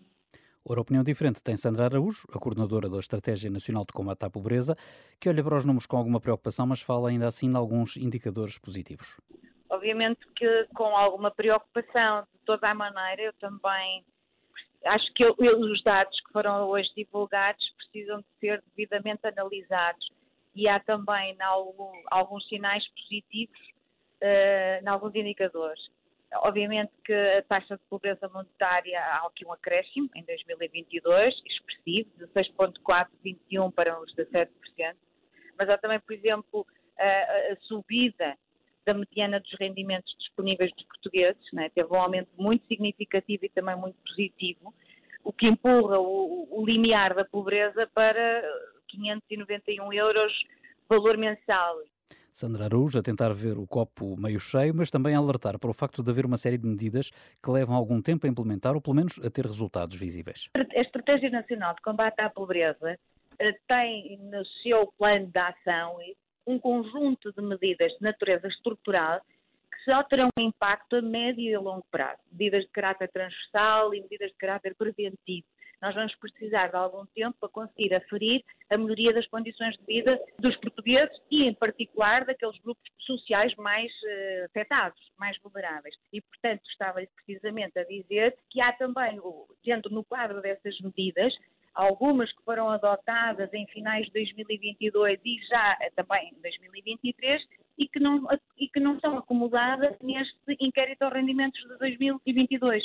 Ora, 0.65 0.81
opinião 0.81 1.03
diferente 1.03 1.43
tem 1.43 1.57
Sandra 1.57 1.87
Araújo, 1.87 2.25
a 2.33 2.39
coordenadora 2.39 2.89
da 2.89 2.99
Estratégia 2.99 3.51
Nacional 3.51 3.85
de 3.85 3.93
Combate 3.93 4.25
à 4.25 4.31
Pobreza, 4.31 4.77
que 5.21 5.29
olha 5.29 5.43
para 5.43 5.57
os 5.57 5.65
números 5.65 5.87
com 5.87 5.97
alguma 5.97 6.21
preocupação, 6.21 6.67
mas 6.67 6.81
fala 6.81 7.09
ainda 7.09 7.27
assim 7.27 7.51
de 7.51 7.57
alguns 7.57 7.97
indicadores 7.97 8.61
positivos. 8.61 9.21
Obviamente 9.69 10.21
que 10.37 10.69
com 10.73 10.97
alguma 10.97 11.33
preocupação, 11.33 12.23
de 12.33 12.39
toda 12.47 12.71
a 12.71 12.75
maneira, 12.75 13.23
eu 13.23 13.33
também 13.41 14.05
acho 14.85 15.13
que 15.15 15.25
eu, 15.25 15.35
os 15.39 15.83
dados 15.83 16.17
que 16.21 16.33
foram 16.33 16.69
hoje 16.69 16.89
divulgados 16.97 17.65
precisam 17.77 18.21
de 18.21 18.27
ser 18.39 18.63
devidamente 18.77 19.27
analisados 19.27 20.09
e 20.55 20.69
há 20.69 20.79
também 20.79 21.37
algum, 21.41 21.91
alguns 22.09 22.47
sinais 22.49 22.87
positivos 22.91 23.59
uh, 24.23 24.85
em 24.85 24.89
alguns 24.89 25.15
indicadores. 25.15 25.81
Obviamente 26.37 26.93
que 27.05 27.13
a 27.13 27.43
taxa 27.43 27.77
de 27.77 27.83
pobreza 27.91 28.29
monetária 28.29 28.99
há 29.01 29.27
aqui 29.27 29.45
um 29.45 29.53
acréscimo 29.53 30.09
em 30.15 30.25
2022, 30.25 31.35
expressivo, 31.47 32.11
de 32.17 32.27
6,421 32.33 33.71
para 33.71 34.01
os 34.01 34.15
17%, 34.15 34.49
mas 35.59 35.69
há 35.69 35.79
também, 35.79 36.01
por 36.01 36.13
exemplo, 36.13 36.67
a, 36.99 37.53
a 37.53 37.57
subida 37.63 38.37
da 38.85 38.95
mediana 38.95 39.41
dos 39.41 39.53
rendimentos 39.61 40.13
disponíveis 40.19 40.73
dos 40.73 40.85
portugueses, 40.87 41.43
né? 41.53 41.69
teve 41.75 41.93
um 41.93 42.01
aumento 42.01 42.31
muito 42.37 42.67
significativo 42.67 43.45
e 43.45 43.49
também 43.49 43.77
muito 43.77 43.97
positivo, 44.05 44.75
o 45.23 45.33
que 45.33 45.47
empurra 45.47 45.99
o, 46.01 46.49
o 46.51 46.67
limiar 46.67 47.15
da 47.15 47.25
pobreza 47.25 47.89
para 47.95 48.43
591 48.89 49.93
euros 49.93 50.33
valor 50.89 51.17
mensal. 51.17 51.79
Sandra 52.33 52.65
Araújo 52.65 52.99
a 52.99 53.03
tentar 53.03 53.29
ver 53.35 53.59
o 53.59 53.67
copo 53.67 54.17
meio 54.19 54.41
cheio, 54.41 54.75
mas 54.75 54.91
também 54.91 55.15
a 55.15 55.19
alertar 55.19 55.59
para 55.59 55.69
o 55.69 55.75
facto 55.75 56.03
de 56.03 56.11
haver 56.11 56.25
uma 56.25 56.39
série 56.39 56.57
de 56.57 56.67
medidas 56.67 57.11
que 57.11 57.51
levam 57.51 57.77
algum 57.77 58.01
tempo 58.01 58.27
a 58.27 58.31
implementar 58.31 58.75
ou 58.75 58.81
pelo 58.81 58.97
menos 58.97 59.19
a 59.19 59.31
ter 59.31 59.45
resultados 59.45 59.99
visíveis. 59.99 60.49
A 60.57 60.81
Estratégia 60.81 61.29
Nacional 61.29 61.75
de 61.75 61.83
Combate 61.83 62.19
à 62.23 62.31
Pobreza 62.31 62.99
eh, 63.39 63.53
tem 63.69 64.19
no 64.19 64.43
seu 64.63 64.91
plano 64.99 65.27
de 65.27 65.39
ação 65.39 65.99
um 66.47 66.59
conjunto 66.59 67.31
de 67.35 67.43
medidas 67.43 67.93
de 67.93 68.01
natureza 68.01 68.49
estrutural 68.49 69.21
que 69.71 69.85
só 69.85 70.03
terão 70.05 70.29
um 70.39 70.43
impacto 70.43 70.97
a 70.97 71.03
médio 71.03 71.45
e 71.45 71.57
longo 71.59 71.85
prazo. 71.91 72.19
Medidas 72.33 72.63
de 72.63 72.71
caráter 72.71 73.11
transversal 73.13 73.95
e 73.95 74.01
medidas 74.01 74.31
de 74.31 74.37
caráter 74.39 74.75
preventivo 74.75 75.47
nós 75.83 75.95
vamos 75.97 76.15
precisar 76.15 76.69
de 76.69 76.77
algum 76.77 77.05
tempo 77.07 77.37
para 77.41 77.49
conseguir 77.49 77.93
aferir 77.93 78.45
a 78.71 78.79
melhoria 78.79 79.13
das 79.13 79.27
condições 79.27 79.77
de 79.77 79.85
vida 79.85 80.19
dos 80.39 80.57
portugueses 80.59 81.15
e, 81.29 81.43
em 81.43 81.55
particular, 81.55 82.25
daqueles 82.25 82.57
grupos 82.61 82.89
sociais 83.01 83.53
mais 83.57 83.91
uh, 83.91 84.45
afetados, 84.47 85.01
mais 85.19 85.37
vulneráveis. 85.43 85.95
E, 86.13 86.21
portanto, 86.21 86.63
estava 86.71 87.03
precisamente 87.17 87.77
a 87.81 87.85
dizer 87.85 88.37
que 88.49 88.61
há 88.61 88.73
também, 88.73 89.21
dentro 89.65 89.93
no 89.93 90.05
quadro 90.05 90.41
dessas 90.41 90.79
medidas, 90.81 91.35
algumas 91.75 92.31
que 92.31 92.45
foram 92.45 92.69
adotadas 92.69 93.53
em 93.53 93.67
finais 93.67 94.07
de 94.07 94.13
2022 94.13 95.19
e 95.25 95.39
já 95.49 95.79
eh, 95.81 95.91
também 95.97 96.29
em 96.29 96.41
2023 96.43 97.43
e 97.79 97.89
que 97.89 97.99
não, 97.99 98.29
e 98.59 98.69
que 98.69 98.79
não 98.79 99.01
são 99.01 99.17
acomodadas 99.17 99.97
neste 100.01 100.57
inquérito 100.61 101.03
aos 101.03 101.15
rendimentos 101.15 101.61
de 101.63 101.79
2022 101.79 102.85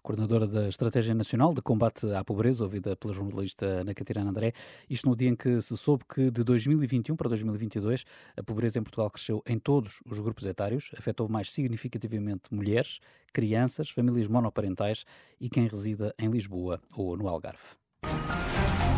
coordenadora 0.00 0.46
da 0.46 0.68
Estratégia 0.68 1.14
Nacional 1.14 1.52
de 1.54 1.62
Combate 1.62 2.10
à 2.12 2.24
Pobreza, 2.24 2.64
ouvida 2.64 2.96
pela 2.96 3.12
jornalista 3.12 3.66
Ana 3.66 3.94
Catarina 3.94 4.30
André, 4.30 4.52
isto 4.88 5.08
no 5.08 5.14
dia 5.14 5.28
em 5.28 5.36
que 5.36 5.60
se 5.60 5.76
soube 5.76 6.04
que 6.12 6.30
de 6.30 6.42
2021 6.42 7.16
para 7.16 7.28
2022 7.28 8.04
a 8.36 8.42
pobreza 8.42 8.78
em 8.78 8.82
Portugal 8.82 9.10
cresceu 9.10 9.42
em 9.46 9.58
todos 9.58 10.00
os 10.06 10.18
grupos 10.20 10.46
etários, 10.46 10.90
afetou 10.98 11.28
mais 11.28 11.52
significativamente 11.52 12.52
mulheres, 12.52 13.00
crianças, 13.32 13.90
famílias 13.90 14.28
monoparentais 14.28 15.04
e 15.40 15.48
quem 15.48 15.66
resida 15.66 16.14
em 16.18 16.28
Lisboa 16.28 16.80
ou 16.96 17.16
no 17.16 17.28
Algarve. 17.28 17.80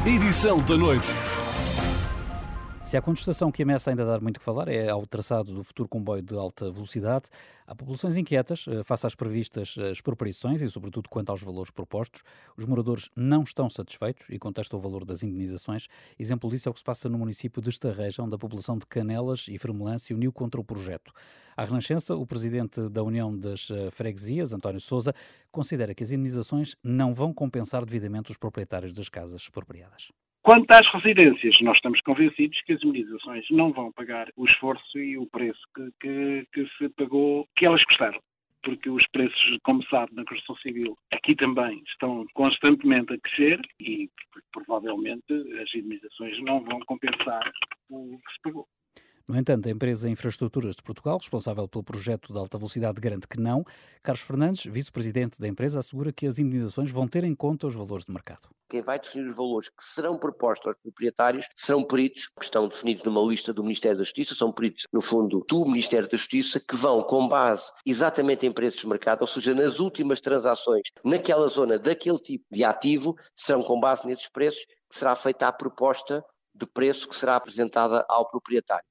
Edição 0.07 0.65
da 0.65 0.77
noite. 0.77 1.07
Se 2.85 2.97
há 2.97 3.01
contestação 3.01 3.53
que 3.53 3.63
ameaça 3.63 3.91
ainda 3.91 4.05
dar 4.05 4.21
muito 4.21 4.41
que 4.41 4.45
falar 4.45 4.67
é 4.69 4.89
ao 4.89 5.07
traçado 5.07 5.55
do 5.55 5.63
futuro 5.63 5.89
comboio 5.89 6.21
de 6.21 6.35
alta 6.35 6.71
velocidade. 6.71 7.31
Há 7.65 7.77
populações 7.77 8.17
inquietas 8.17 8.67
eh, 8.69 8.83
face 8.83 9.07
às 9.07 9.15
previstas 9.15 9.77
eh, 9.79 9.93
expropriações 9.93 10.61
e, 10.61 10.69
sobretudo, 10.69 11.09
quanto 11.09 11.31
aos 11.31 11.43
valores 11.43 11.71
propostos. 11.71 12.23
Os 12.57 12.67
moradores 12.67 13.09
não 13.17 13.45
estão 13.45 13.71
satisfeitos 13.71 14.27
e 14.29 14.39
contestam 14.39 14.79
o 14.79 14.83
valor 14.83 15.05
das 15.05 15.23
indenizações. 15.23 15.87
Exemplo 16.19 16.51
disso 16.51 16.69
é 16.69 16.71
o 16.71 16.73
que 16.73 16.81
se 16.81 16.85
passa 16.85 17.09
no 17.09 17.17
município 17.19 17.63
de 17.63 17.71
Estarreja, 17.71 18.21
onde 18.21 18.35
a 18.35 18.39
população 18.39 18.77
de 18.77 18.85
Canelas 18.85 19.47
e 19.49 19.57
Fermelã 19.59 19.97
se 19.97 20.13
uniu 20.13 20.33
contra 20.33 20.61
o 20.61 20.65
projeto. 20.65 21.13
À 21.57 21.65
Renascença, 21.65 22.17
o 22.17 22.27
presidente 22.27 22.91
da 22.91 23.03
União 23.03 23.35
das 23.35 23.71
eh, 23.71 23.91
Freguesias, 23.93 24.53
António 24.53 24.81
Souza, 24.81 25.15
considera 25.53 25.95
que 25.95 26.03
as 26.03 26.11
indenizações 26.11 26.75
não 26.83 27.15
vão 27.15 27.33
compensar 27.33 27.87
devidamente 27.87 28.33
os 28.33 28.37
proprietários 28.37 28.93
das 28.93 29.09
casas 29.09 29.41
expropriadas. 29.43 30.11
Quanto 30.43 30.71
às 30.73 30.87
residências, 30.93 31.61
nós 31.61 31.77
estamos 31.77 32.01
convencidos 32.01 32.61
que 32.63 32.73
as 32.73 32.83
imunizações 32.83 33.47
não 33.51 33.73
vão 33.73 33.93
pagar 33.93 34.29
o 34.37 34.45
esforço 34.45 34.99
e 34.99 35.17
o 35.17 35.27
preço 35.27 35.61
que, 35.75 35.91
que, 36.01 36.47
que 36.53 36.69
se 36.77 36.89
pagou, 36.91 37.47
que 37.57 37.65
elas 37.65 37.85
custaram 37.85 38.21
porque 38.65 38.89
os 38.89 39.07
preços, 39.09 39.59
como 39.65 39.85
sabe, 39.87 40.15
na 40.15 40.25
construção 40.25 40.57
civil 40.57 40.97
aqui 41.13 41.35
também 41.35 41.83
estão 41.89 42.25
constantemente 42.35 43.13
a 43.13 43.19
crescer 43.19 43.61
e 43.81 44.09
provavelmente 44.53 45.33
as 45.61 45.75
indemnizações 45.75 46.41
não 46.43 46.61
vão 46.63 46.81
compensar 46.87 47.43
o 47.91 48.19
que 48.19 48.33
se 48.33 48.41
pagou. 48.43 48.67
No 49.29 49.39
entanto, 49.39 49.69
a 49.69 49.71
empresa 49.71 50.09
Infraestruturas 50.09 50.75
de 50.75 50.83
Portugal, 50.83 51.19
responsável 51.19 51.69
pelo 51.69 51.85
projeto 51.85 52.33
de 52.33 52.39
alta 52.39 52.59
velocidade, 52.59 53.01
garante 53.01 53.29
que 53.29 53.39
não. 53.39 53.65
Carlos 54.03 54.23
Fernandes, 54.23 54.65
vice-presidente 54.65 55.41
da 55.41 55.47
empresa, 55.47 55.79
assegura 55.79 56.13
que 56.13 56.27
as 56.27 56.39
indenizações 56.39 56.91
vão 56.91 57.07
ter 57.07 57.23
em 57.25 57.35
conta 57.35 57.67
os 57.67 57.75
valores 57.75 58.05
de 58.05 58.13
mercado. 58.13 58.49
Quem 58.69 58.83
vai 58.83 58.99
definir 58.99 59.29
os 59.29 59.37
valores 59.37 59.69
que 59.69 59.85
serão 59.85 60.19
propostos 60.19 60.67
aos 60.67 60.77
proprietários 60.77 61.47
serão 61.55 61.85
peritos 61.85 62.29
que 62.29 62.45
estão 62.45 62.67
definidos 62.67 63.05
numa 63.05 63.23
lista 63.23 63.53
do 63.53 63.63
Ministério 63.63 63.99
da 63.99 64.05
Justiça, 64.05 64.35
são 64.35 64.53
peritos, 64.53 64.87
no 64.93 65.01
fundo, 65.01 65.45
do 65.49 65.67
Ministério 65.67 66.09
da 66.09 66.17
Justiça, 66.17 66.59
que 66.59 66.75
vão 66.75 67.03
com 67.03 67.29
base 67.29 67.71
exatamente 67.87 68.47
em 68.47 68.53
preços 68.53 68.81
de 68.81 68.89
mercado, 68.89 69.23
ou 69.23 69.27
seja, 69.29 69.55
nas 69.55 69.79
últimas 69.79 70.21
transações 70.21 70.83
naquela 71.05 71.49
zona 71.49 71.79
daquele 71.79 72.19
tipo 72.19 72.45
de 72.51 72.65
ativo, 72.65 73.15
serão 73.37 73.63
com 73.63 73.79
base 73.79 74.07
nesses 74.07 74.29
preços 74.29 74.65
que 74.91 74.99
será 74.99 75.15
feita 75.15 75.47
a 75.47 75.53
proposta 75.53 76.25
de 76.55 76.67
preço 76.67 77.09
que 77.09 77.17
será 77.17 77.37
apresentada 77.37 78.05
ao 78.09 78.27
proprietário. 78.29 78.85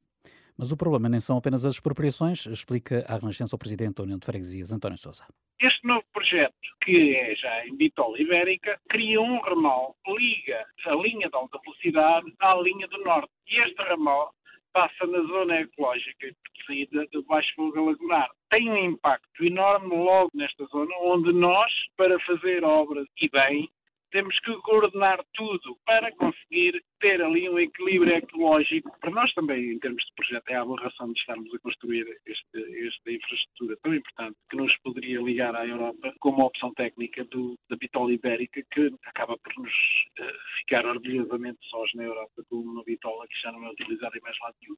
Mas 0.61 0.71
o 0.71 0.77
problema 0.77 1.09
nem 1.09 1.19
são 1.19 1.37
apenas 1.37 1.65
as 1.65 1.73
expropriações, 1.73 2.45
explica 2.45 3.03
a 3.07 3.17
Renascença 3.17 3.55
o 3.55 3.57
Presidente 3.57 3.95
da 3.95 4.03
União 4.03 4.19
de 4.19 4.27
Freguesias, 4.27 4.71
António 4.71 4.95
Sousa. 4.95 5.25
Este 5.59 5.87
novo 5.87 6.05
projeto, 6.13 6.53
que 6.83 7.15
é 7.15 7.33
já 7.33 7.65
em 7.65 7.75
bitola 7.75 8.21
ibérica, 8.21 8.79
cria 8.87 9.19
um 9.19 9.39
ramal, 9.39 9.95
liga 10.07 10.63
a 10.85 10.93
linha 10.97 11.27
de 11.27 11.35
alta 11.35 11.57
velocidade 11.65 12.31
à 12.39 12.53
linha 12.53 12.87
do 12.89 13.03
norte. 13.03 13.31
E 13.47 13.59
este 13.59 13.81
ramal 13.81 14.31
passa 14.71 15.07
na 15.07 15.23
zona 15.23 15.61
ecológica 15.61 16.27
saída 16.67 17.07
do 17.11 17.23
Baixo 17.23 17.51
Fogo 17.55 17.83
Lagunar. 17.83 18.29
Tem 18.51 18.69
um 18.69 18.77
impacto 18.77 19.43
enorme 19.43 19.95
logo 19.95 20.29
nesta 20.35 20.63
zona, 20.65 20.95
onde 21.01 21.33
nós, 21.33 21.71
para 21.97 22.19
fazer 22.19 22.63
obras 22.63 23.07
e 23.19 23.27
bem, 23.29 23.67
temos 24.11 24.39
que 24.41 24.53
coordenar 24.57 25.25
tudo 25.33 25.75
para 25.87 26.11
conseguir 26.11 26.83
ter 27.01 27.21
ali 27.21 27.49
um 27.49 27.59
equilíbrio 27.59 28.15
ecológico. 28.15 28.95
Para 28.99 29.11
nós 29.11 29.33
também, 29.33 29.71
em 29.71 29.79
termos 29.79 30.03
de 30.03 30.13
projeto, 30.15 30.49
é 30.49 30.55
a 30.55 30.61
aberração 30.61 31.11
de 31.11 31.19
estarmos 31.19 31.53
a 31.53 31.59
construir 31.59 32.05
este, 32.25 32.87
esta 32.87 33.11
infraestrutura 33.11 33.77
tão 33.83 33.95
importante 33.95 34.37
que 34.49 34.55
nos 34.55 34.71
poderia 34.83 35.19
ligar 35.19 35.55
à 35.55 35.65
Europa 35.65 36.13
como 36.19 36.37
uma 36.37 36.45
opção 36.45 36.71
técnica 36.75 37.25
do, 37.25 37.57
da 37.69 37.75
bitola 37.75 38.13
ibérica 38.13 38.61
que 38.71 38.93
acaba 39.05 39.37
por 39.37 39.53
nos 39.57 39.71
uh, 39.71 40.59
ficar 40.59 40.85
orgulhosamente 40.85 41.59
sós 41.69 41.89
na 41.95 42.03
Europa 42.03 42.43
com 42.49 42.57
uma 42.57 42.83
bitola 42.83 43.27
que 43.27 43.41
já 43.41 43.51
não 43.51 43.65
é 43.65 43.71
utilizada 43.71 44.17
em 44.17 44.21
mais 44.21 44.37
lado 44.39 44.55
nenhum. 44.61 44.75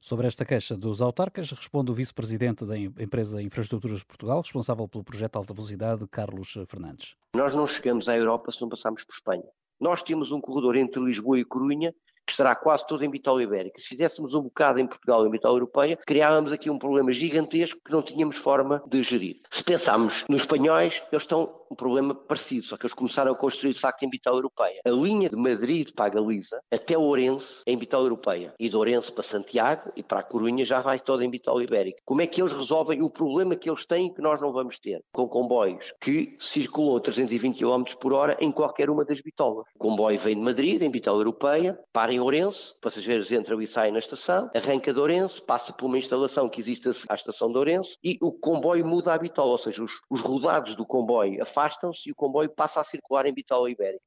Sobre 0.00 0.26
esta 0.26 0.44
queixa 0.44 0.76
dos 0.76 1.02
autarcas, 1.02 1.50
responde 1.50 1.90
o 1.90 1.94
vice-presidente 1.94 2.64
da 2.64 2.78
empresa 2.78 3.42
Infraestruturas 3.42 3.98
de 3.98 4.06
Portugal, 4.06 4.40
responsável 4.40 4.88
pelo 4.88 5.04
projeto 5.04 5.32
de 5.32 5.38
alta 5.38 5.54
velocidade, 5.54 6.08
Carlos 6.08 6.52
Fernandes. 6.66 7.16
Nós 7.34 7.52
não 7.52 7.66
chegamos 7.66 8.08
à 8.08 8.16
Europa 8.16 8.50
se 8.50 8.62
não 8.62 8.68
passarmos 8.68 9.04
por 9.04 9.12
Espanha. 9.12 9.50
Nós 9.80 10.02
temos 10.02 10.32
um 10.32 10.40
corredor 10.40 10.76
entre 10.76 11.02
Lisboa 11.02 11.38
e 11.38 11.44
Corunha 11.44 11.94
que 12.26 12.32
estará 12.32 12.56
quase 12.56 12.84
todo 12.86 13.04
em 13.04 13.10
bitola 13.10 13.42
ibérica. 13.42 13.80
Se 13.80 13.86
fizéssemos 13.86 14.34
um 14.34 14.42
bocado 14.42 14.80
em 14.80 14.86
Portugal 14.86 15.24
em 15.24 15.30
bitola 15.30 15.54
europeia, 15.54 15.96
criávamos 16.04 16.50
aqui 16.50 16.68
um 16.68 16.78
problema 16.78 17.12
gigantesco 17.12 17.80
que 17.84 17.92
não 17.92 18.02
tínhamos 18.02 18.36
forma 18.36 18.82
de 18.86 19.00
gerir. 19.02 19.40
Se 19.48 19.62
pensarmos 19.62 20.24
nos 20.28 20.42
espanhóis, 20.42 21.02
eles 21.12 21.22
estão 21.22 21.54
um 21.70 21.74
problema 21.74 22.14
parecido, 22.14 22.66
só 22.66 22.76
que 22.76 22.84
eles 22.84 22.94
começaram 22.94 23.32
a 23.32 23.36
construir 23.36 23.72
de 23.72 23.80
facto 23.80 24.02
em 24.02 24.10
vital 24.10 24.34
europeia. 24.34 24.80
A 24.84 24.90
linha 24.90 25.28
de 25.28 25.36
Madrid 25.36 25.90
para 25.94 26.06
a 26.06 26.08
Galiza 26.08 26.60
até 26.70 26.96
Ourense 26.96 27.62
é 27.66 27.72
em 27.72 27.76
vital 27.76 28.02
europeia 28.02 28.54
e 28.58 28.68
de 28.68 28.76
Ourense 28.76 29.12
para 29.12 29.22
Santiago 29.22 29.92
e 29.96 30.02
para 30.02 30.20
a 30.20 30.22
Corunha 30.22 30.64
já 30.64 30.80
vai 30.80 30.98
toda 30.98 31.24
em 31.24 31.30
vital 31.30 31.60
ibérica. 31.60 31.98
Como 32.04 32.22
é 32.22 32.26
que 32.26 32.40
eles 32.40 32.52
resolvem 32.52 33.02
o 33.02 33.10
problema 33.10 33.56
que 33.56 33.68
eles 33.68 33.84
têm 33.84 34.12
que 34.12 34.20
nós 34.20 34.40
não 34.40 34.52
vamos 34.52 34.78
ter? 34.78 35.00
Com 35.12 35.28
comboios 35.28 35.92
que 36.00 36.36
circulam 36.38 36.96
a 36.96 37.00
320 37.00 37.58
km 37.58 37.84
por 38.00 38.12
hora 38.12 38.36
em 38.40 38.50
qualquer 38.50 38.90
uma 38.90 39.04
das 39.04 39.20
bitolas. 39.20 39.66
O 39.74 39.78
comboio 39.78 40.18
vem 40.18 40.36
de 40.36 40.40
Madrid, 40.42 40.82
em 40.82 40.90
vital 40.90 41.16
europeia, 41.16 41.78
para 41.92 42.12
em 42.12 42.20
Ourense, 42.20 42.74
passageiros 42.80 43.30
entram 43.30 43.60
e 43.60 43.66
saem 43.66 43.92
na 43.92 43.98
estação, 43.98 44.50
arranca 44.54 44.92
de 44.92 44.98
Ourense, 44.98 45.42
passa 45.42 45.72
por 45.72 45.86
uma 45.86 45.98
instalação 45.98 46.48
que 46.48 46.60
existe 46.60 46.88
à 47.08 47.14
estação 47.14 47.50
de 47.50 47.58
Ourense 47.58 47.96
e 48.02 48.18
o 48.20 48.32
comboio 48.32 48.86
muda 48.86 49.12
a 49.12 49.18
bitola, 49.18 49.52
ou 49.52 49.58
seja, 49.58 49.82
os, 49.82 50.00
os 50.10 50.20
rodados 50.20 50.74
do 50.74 50.86
comboio 50.86 51.42
afastam-se 51.56 52.08
e 52.08 52.12
o 52.12 52.14
comboio 52.14 52.50
passa 52.50 52.80
a 52.80 52.84
circular 52.84 53.26
em 53.26 53.32
bitola 53.32 53.70
ibérica. 53.70 54.04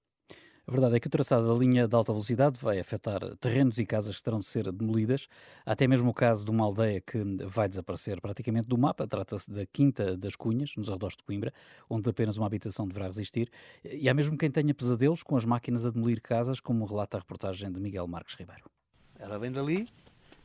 A 0.68 0.72
verdade 0.72 0.98
é 0.98 1.00
que 1.00 1.08
o 1.08 1.10
traçado 1.10 1.52
da 1.52 1.60
linha 1.60 1.88
de 1.88 1.96
alta 1.96 2.14
velocidade 2.14 2.60
vai 2.60 2.80
afetar 2.80 3.20
terrenos 3.38 3.80
e 3.80 3.86
casas 3.88 4.18
que 4.18 4.24
terão 4.24 4.38
de 4.38 4.46
ser 4.46 4.72
demolidas. 4.72 5.28
Há 5.66 5.72
até 5.72 5.88
mesmo 5.88 6.12
o 6.12 6.14
caso 6.14 6.46
de 6.46 6.52
uma 6.52 6.64
aldeia 6.64 7.02
que 7.02 7.18
vai 7.44 7.68
desaparecer 7.68 8.22
praticamente 8.22 8.68
do 8.68 8.78
mapa. 8.78 9.08
Trata-se 9.08 9.50
da 9.50 9.66
Quinta 9.66 10.16
das 10.16 10.36
Cunhas, 10.36 10.76
nos 10.78 10.88
arredores 10.88 11.18
de 11.18 11.24
Coimbra, 11.24 11.52
onde 11.90 12.08
apenas 12.08 12.38
uma 12.38 12.46
habitação 12.46 12.88
deverá 12.88 13.08
resistir. 13.08 13.50
E 13.84 14.08
há 14.08 14.14
mesmo 14.14 14.38
quem 14.38 14.52
tenha 14.52 14.72
pesadelos 14.76 15.24
com 15.24 15.36
as 15.36 15.44
máquinas 15.44 15.88
a 15.88 15.90
demolir 15.90 16.22
casas, 16.22 16.60
como 16.60 16.86
relata 16.86 17.18
a 17.18 17.20
reportagem 17.20 17.72
de 17.72 17.82
Miguel 17.82 18.06
Marques 18.06 18.36
Ribeiro. 18.36 18.70
Ela 19.18 19.40
vem 19.40 19.52
dali, 19.52 19.90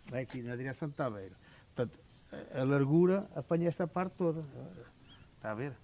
vai 0.09 0.23
aqui 0.23 0.41
na 0.41 0.57
direção 0.57 0.89
de 0.89 0.95
Tabeiro. 0.95 1.37
Portanto, 1.75 1.99
a 2.55 2.65
largura 2.65 3.29
apanha 3.37 3.69
esta 3.69 3.87
parte 3.87 4.15
toda. 4.17 4.43
Está 5.37 5.51
a 5.51 5.55
ver? 5.55 5.84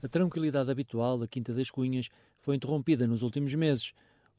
A 0.00 0.06
tranquilidade 0.06 0.70
habitual 0.70 1.18
da 1.18 1.26
Quinta 1.26 1.52
das 1.52 1.70
Cunhas 1.70 2.08
foi 2.40 2.54
interrompida 2.54 3.04
nos 3.04 3.22
últimos 3.22 3.52
meses. 3.54 3.92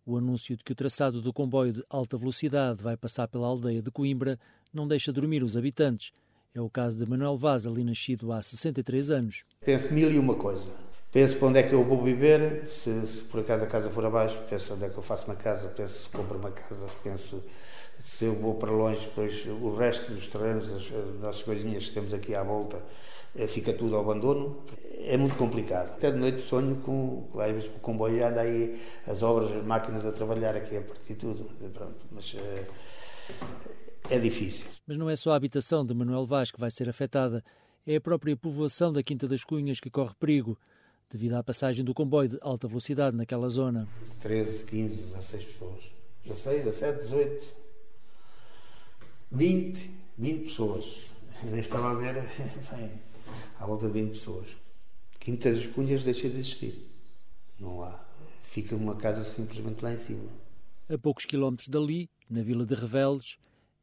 O 0.06 0.16
anúncio 0.16 0.56
de 0.56 0.64
que 0.64 0.72
o 0.72 0.76
traçado 0.76 1.22
do 1.22 1.34
comboio 1.34 1.74
de 1.74 1.84
alta 1.90 2.18
velocidade 2.18 2.82
vai 2.82 2.96
passar 2.96 3.28
pela 3.28 3.46
aldeia 3.46 3.82
de 3.82 3.92
Coimbra 3.92 4.40
não 4.74 4.88
deixa 4.88 5.12
dormir 5.12 5.44
os 5.44 5.58
habitantes. 5.58 6.14
É 6.56 6.62
o 6.62 6.70
caso 6.70 6.98
de 6.98 7.10
Manuel 7.10 7.38
Vaz, 7.38 7.68
ali 7.68 7.84
nascido 7.84 8.32
há 8.32 8.42
63 8.42 9.12
anos. 9.12 9.44
Penso 9.60 9.94
mil 9.94 10.10
e 10.10 10.18
uma 10.18 10.36
coisa. 10.36 10.72
Penso 11.12 11.36
para 11.36 11.48
onde 11.50 11.60
é 11.60 11.64
que 11.64 11.74
eu 11.74 11.84
vou 11.84 12.02
viver, 12.02 12.66
se, 12.68 13.06
se, 13.06 13.22
por 13.22 13.42
acaso 13.42 13.66
a 13.66 13.68
casa 13.68 13.90
for 13.90 14.06
abaixo, 14.06 14.40
penso 14.50 14.74
onde 14.74 14.86
é 14.86 14.90
que 14.90 14.98
eu 14.98 15.04
faço 15.04 15.26
uma 15.26 15.36
casa, 15.36 15.68
penso 15.70 16.04
se 16.04 16.10
compro 16.10 16.38
uma 16.38 16.52
casa, 16.52 16.86
penso 17.04 17.44
se 18.00 18.26
eu 18.26 18.36
vou 18.36 18.56
para 18.56 18.72
longe, 18.72 19.02
depois 19.02 19.46
o 19.46 19.76
resto 19.76 20.12
dos 20.12 20.28
terrenos, 20.28 20.72
as, 20.72 20.84
as 20.84 21.20
nossas 21.20 21.44
coisinhas 21.44 21.86
que 21.86 21.92
temos 21.92 22.14
aqui 22.14 22.34
à 22.34 22.44
volta, 22.44 22.82
fica 23.48 23.74
tudo 23.74 23.96
ao 23.96 24.02
abandono. 24.02 24.64
É 25.02 25.16
muito 25.16 25.36
complicado. 25.36 25.90
Até 25.90 26.12
de 26.12 26.18
noite 26.18 26.42
sonho 26.42 26.78
com, 26.78 27.30
às 27.40 27.52
vezes, 27.52 27.70
com 27.70 27.78
o 27.78 27.80
comboio 27.80 28.26
anda 28.26 28.42
aí 28.42 28.82
as 29.08 29.24
obras, 29.24 29.52
as 29.52 29.64
máquinas 29.64 30.06
a 30.06 30.12
trabalhar 30.12 30.56
aqui 30.56 30.78
a 30.78 30.82
partir 30.82 31.14
de 31.14 31.20
tudo. 31.20 31.46
Pronto, 31.74 32.06
mas 32.12 32.36
é, 32.36 32.68
é 34.10 34.20
difícil. 34.20 34.66
Mas 34.86 34.98
não 34.98 35.10
é 35.10 35.16
só 35.16 35.32
a 35.32 35.36
habitação 35.36 35.86
de 35.86 35.94
Manuel 35.94 36.26
Vaz 36.26 36.52
que 36.52 36.60
vai 36.60 36.70
ser 36.70 36.90
afetada, 36.90 37.44
é 37.86 37.96
a 37.96 38.02
própria 38.02 38.36
povoação 38.36 38.92
da 38.92 39.02
Quinta 39.02 39.28
das 39.28 39.44
Cunhas 39.44 39.80
que 39.80 39.90
corre 39.90 40.14
perigo 40.20 40.58
devido 41.10 41.34
à 41.34 41.44
passagem 41.44 41.84
do 41.84 41.94
comboio 41.94 42.30
de 42.30 42.38
alta 42.42 42.68
velocidade 42.68 43.16
naquela 43.16 43.50
zona. 43.50 43.88
13, 44.22 44.64
15, 44.66 44.96
16 44.96 45.46
pessoas. 45.46 45.84
16, 46.26 46.66
17, 46.66 47.04
18, 47.04 47.54
20, 49.32 49.92
20 50.18 50.44
pessoas. 50.44 50.86
Nem 51.44 51.60
estava 51.60 51.92
a 51.92 51.94
ver, 51.94 52.16
bem, 52.72 52.92
à 53.60 53.66
volta 53.66 53.88
de 53.88 53.94
20 53.94 54.12
pessoas. 54.12 54.48
Quinta 55.20 55.52
das 55.52 55.68
Cunhas 55.68 56.04
deixa 56.04 56.30
de 56.30 56.36
existir. 56.36 56.90
Não 57.60 57.84
há. 57.84 58.00
Fica 58.44 58.76
uma 58.76 58.96
casa 58.96 59.24
simplesmente 59.24 59.84
lá 59.84 59.94
em 59.94 60.00
cima. 60.00 60.30
A 60.90 60.98
poucos 60.98 61.26
quilómetros 61.26 61.68
dali, 61.68 62.10
na 62.30 62.42
vila 62.42 62.66
de 62.66 62.74
Reveles, 62.74 63.38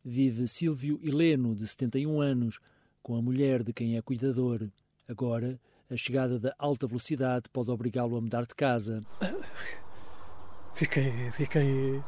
vive 0.04 0.48
Silvio 0.48 0.98
Heleno, 1.02 1.54
de 1.54 1.66
71 1.68 2.20
anos, 2.20 2.58
com 3.02 3.16
a 3.16 3.22
mulher 3.22 3.62
de 3.62 3.72
quem 3.72 3.96
é 3.96 4.02
cuidador. 4.02 4.68
Agora, 5.08 5.60
a 5.90 5.96
chegada 5.96 6.38
da 6.38 6.54
alta 6.58 6.86
velocidade 6.86 7.48
pode 7.52 7.70
obrigá-lo 7.70 8.16
a 8.16 8.20
mudar 8.20 8.46
de 8.46 8.54
casa. 8.54 9.04
Fiquei, 10.74 11.30
fiquei 11.30 12.02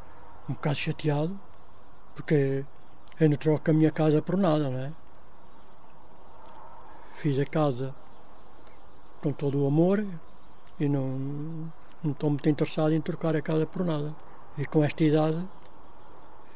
um 0.46 0.52
bocado 0.52 0.76
chateado, 0.76 1.40
porque 2.14 2.66
eu 3.18 3.30
não 3.30 3.36
troco 3.36 3.70
a 3.70 3.72
minha 3.72 3.90
casa 3.90 4.20
por 4.20 4.36
nada, 4.36 4.68
não 4.68 4.78
é? 4.78 4.92
Fiz 7.18 7.36
a 7.36 7.44
casa 7.44 7.92
com 9.20 9.32
todo 9.32 9.60
o 9.60 9.66
amor 9.66 10.06
e 10.78 10.88
não, 10.88 11.18
não 12.00 12.12
estou 12.12 12.30
muito 12.30 12.48
interessado 12.48 12.92
em 12.92 13.00
trocar 13.00 13.34
a 13.34 13.42
casa 13.42 13.66
por 13.66 13.84
nada. 13.84 14.14
E 14.56 14.64
com 14.64 14.84
esta 14.84 15.02
idade. 15.02 15.44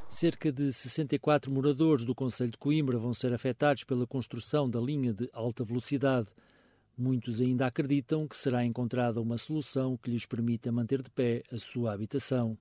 Cerca 0.09 0.53
de 0.53 0.73
64 0.73 1.51
moradores 1.51 2.05
do 2.05 2.15
Conselho 2.15 2.53
de 2.53 2.59
Coimbra 2.59 2.97
vão 2.97 3.13
ser 3.13 3.33
afetados 3.33 3.83
pela 3.83 4.07
construção 4.07 4.71
da 4.71 4.79
linha 4.79 5.13
de 5.13 5.29
alta 5.33 5.65
velocidade. 5.65 6.29
Muitos 6.97 7.41
ainda 7.41 7.67
acreditam 7.67 8.29
que 8.29 8.37
será 8.37 8.65
encontrada 8.65 9.21
uma 9.21 9.39
solução 9.39 9.97
que 9.97 10.13
lhes 10.13 10.27
permita 10.27 10.71
manter 10.71 11.03
de 11.03 11.11
pé 11.11 11.43
a 11.51 11.59
sua 11.59 11.93
habitação. 11.93 12.57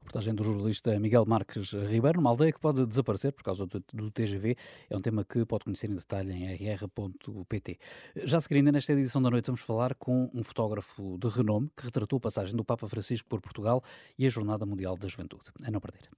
Reportagem 0.00 0.34
do 0.34 0.42
jornalista 0.42 0.98
Miguel 0.98 1.24
Marques 1.26 1.72
Ribeiro, 1.72 2.18
numa 2.18 2.30
aldeia 2.30 2.52
que 2.52 2.58
pode 2.58 2.84
desaparecer 2.86 3.32
por 3.32 3.44
causa 3.44 3.66
do, 3.66 4.10
TGV. 4.10 4.56
É 4.88 4.96
um 4.96 5.00
tema 5.00 5.24
que 5.24 5.44
pode 5.44 5.64
conhecer 5.64 5.88
em 5.90 5.94
detalhe 5.94 6.32
em 6.32 6.72
rr.pt. 6.74 7.78
Já 8.24 8.38
a 8.38 8.40
seguir, 8.40 8.56
ainda 8.56 8.72
nesta 8.72 8.92
edição 8.92 9.22
da 9.22 9.30
noite, 9.30 9.46
vamos 9.46 9.60
falar 9.60 9.94
com 9.94 10.30
um 10.34 10.42
fotógrafo 10.42 11.16
de 11.18 11.28
renome 11.28 11.70
que 11.76 11.84
retratou 11.84 12.16
a 12.16 12.20
passagem 12.20 12.56
do 12.56 12.64
Papa 12.64 12.88
Francisco 12.88 13.28
por 13.28 13.40
Portugal 13.40 13.82
e 14.18 14.26
a 14.26 14.30
Jornada 14.30 14.66
Mundial 14.66 14.96
da 14.96 15.06
Juventude. 15.06 15.50
A 15.62 15.70
não 15.70 15.80
perder. 15.80 16.08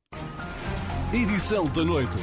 Edição 1.12 1.70
da 1.72 1.84
noite. 1.84 2.16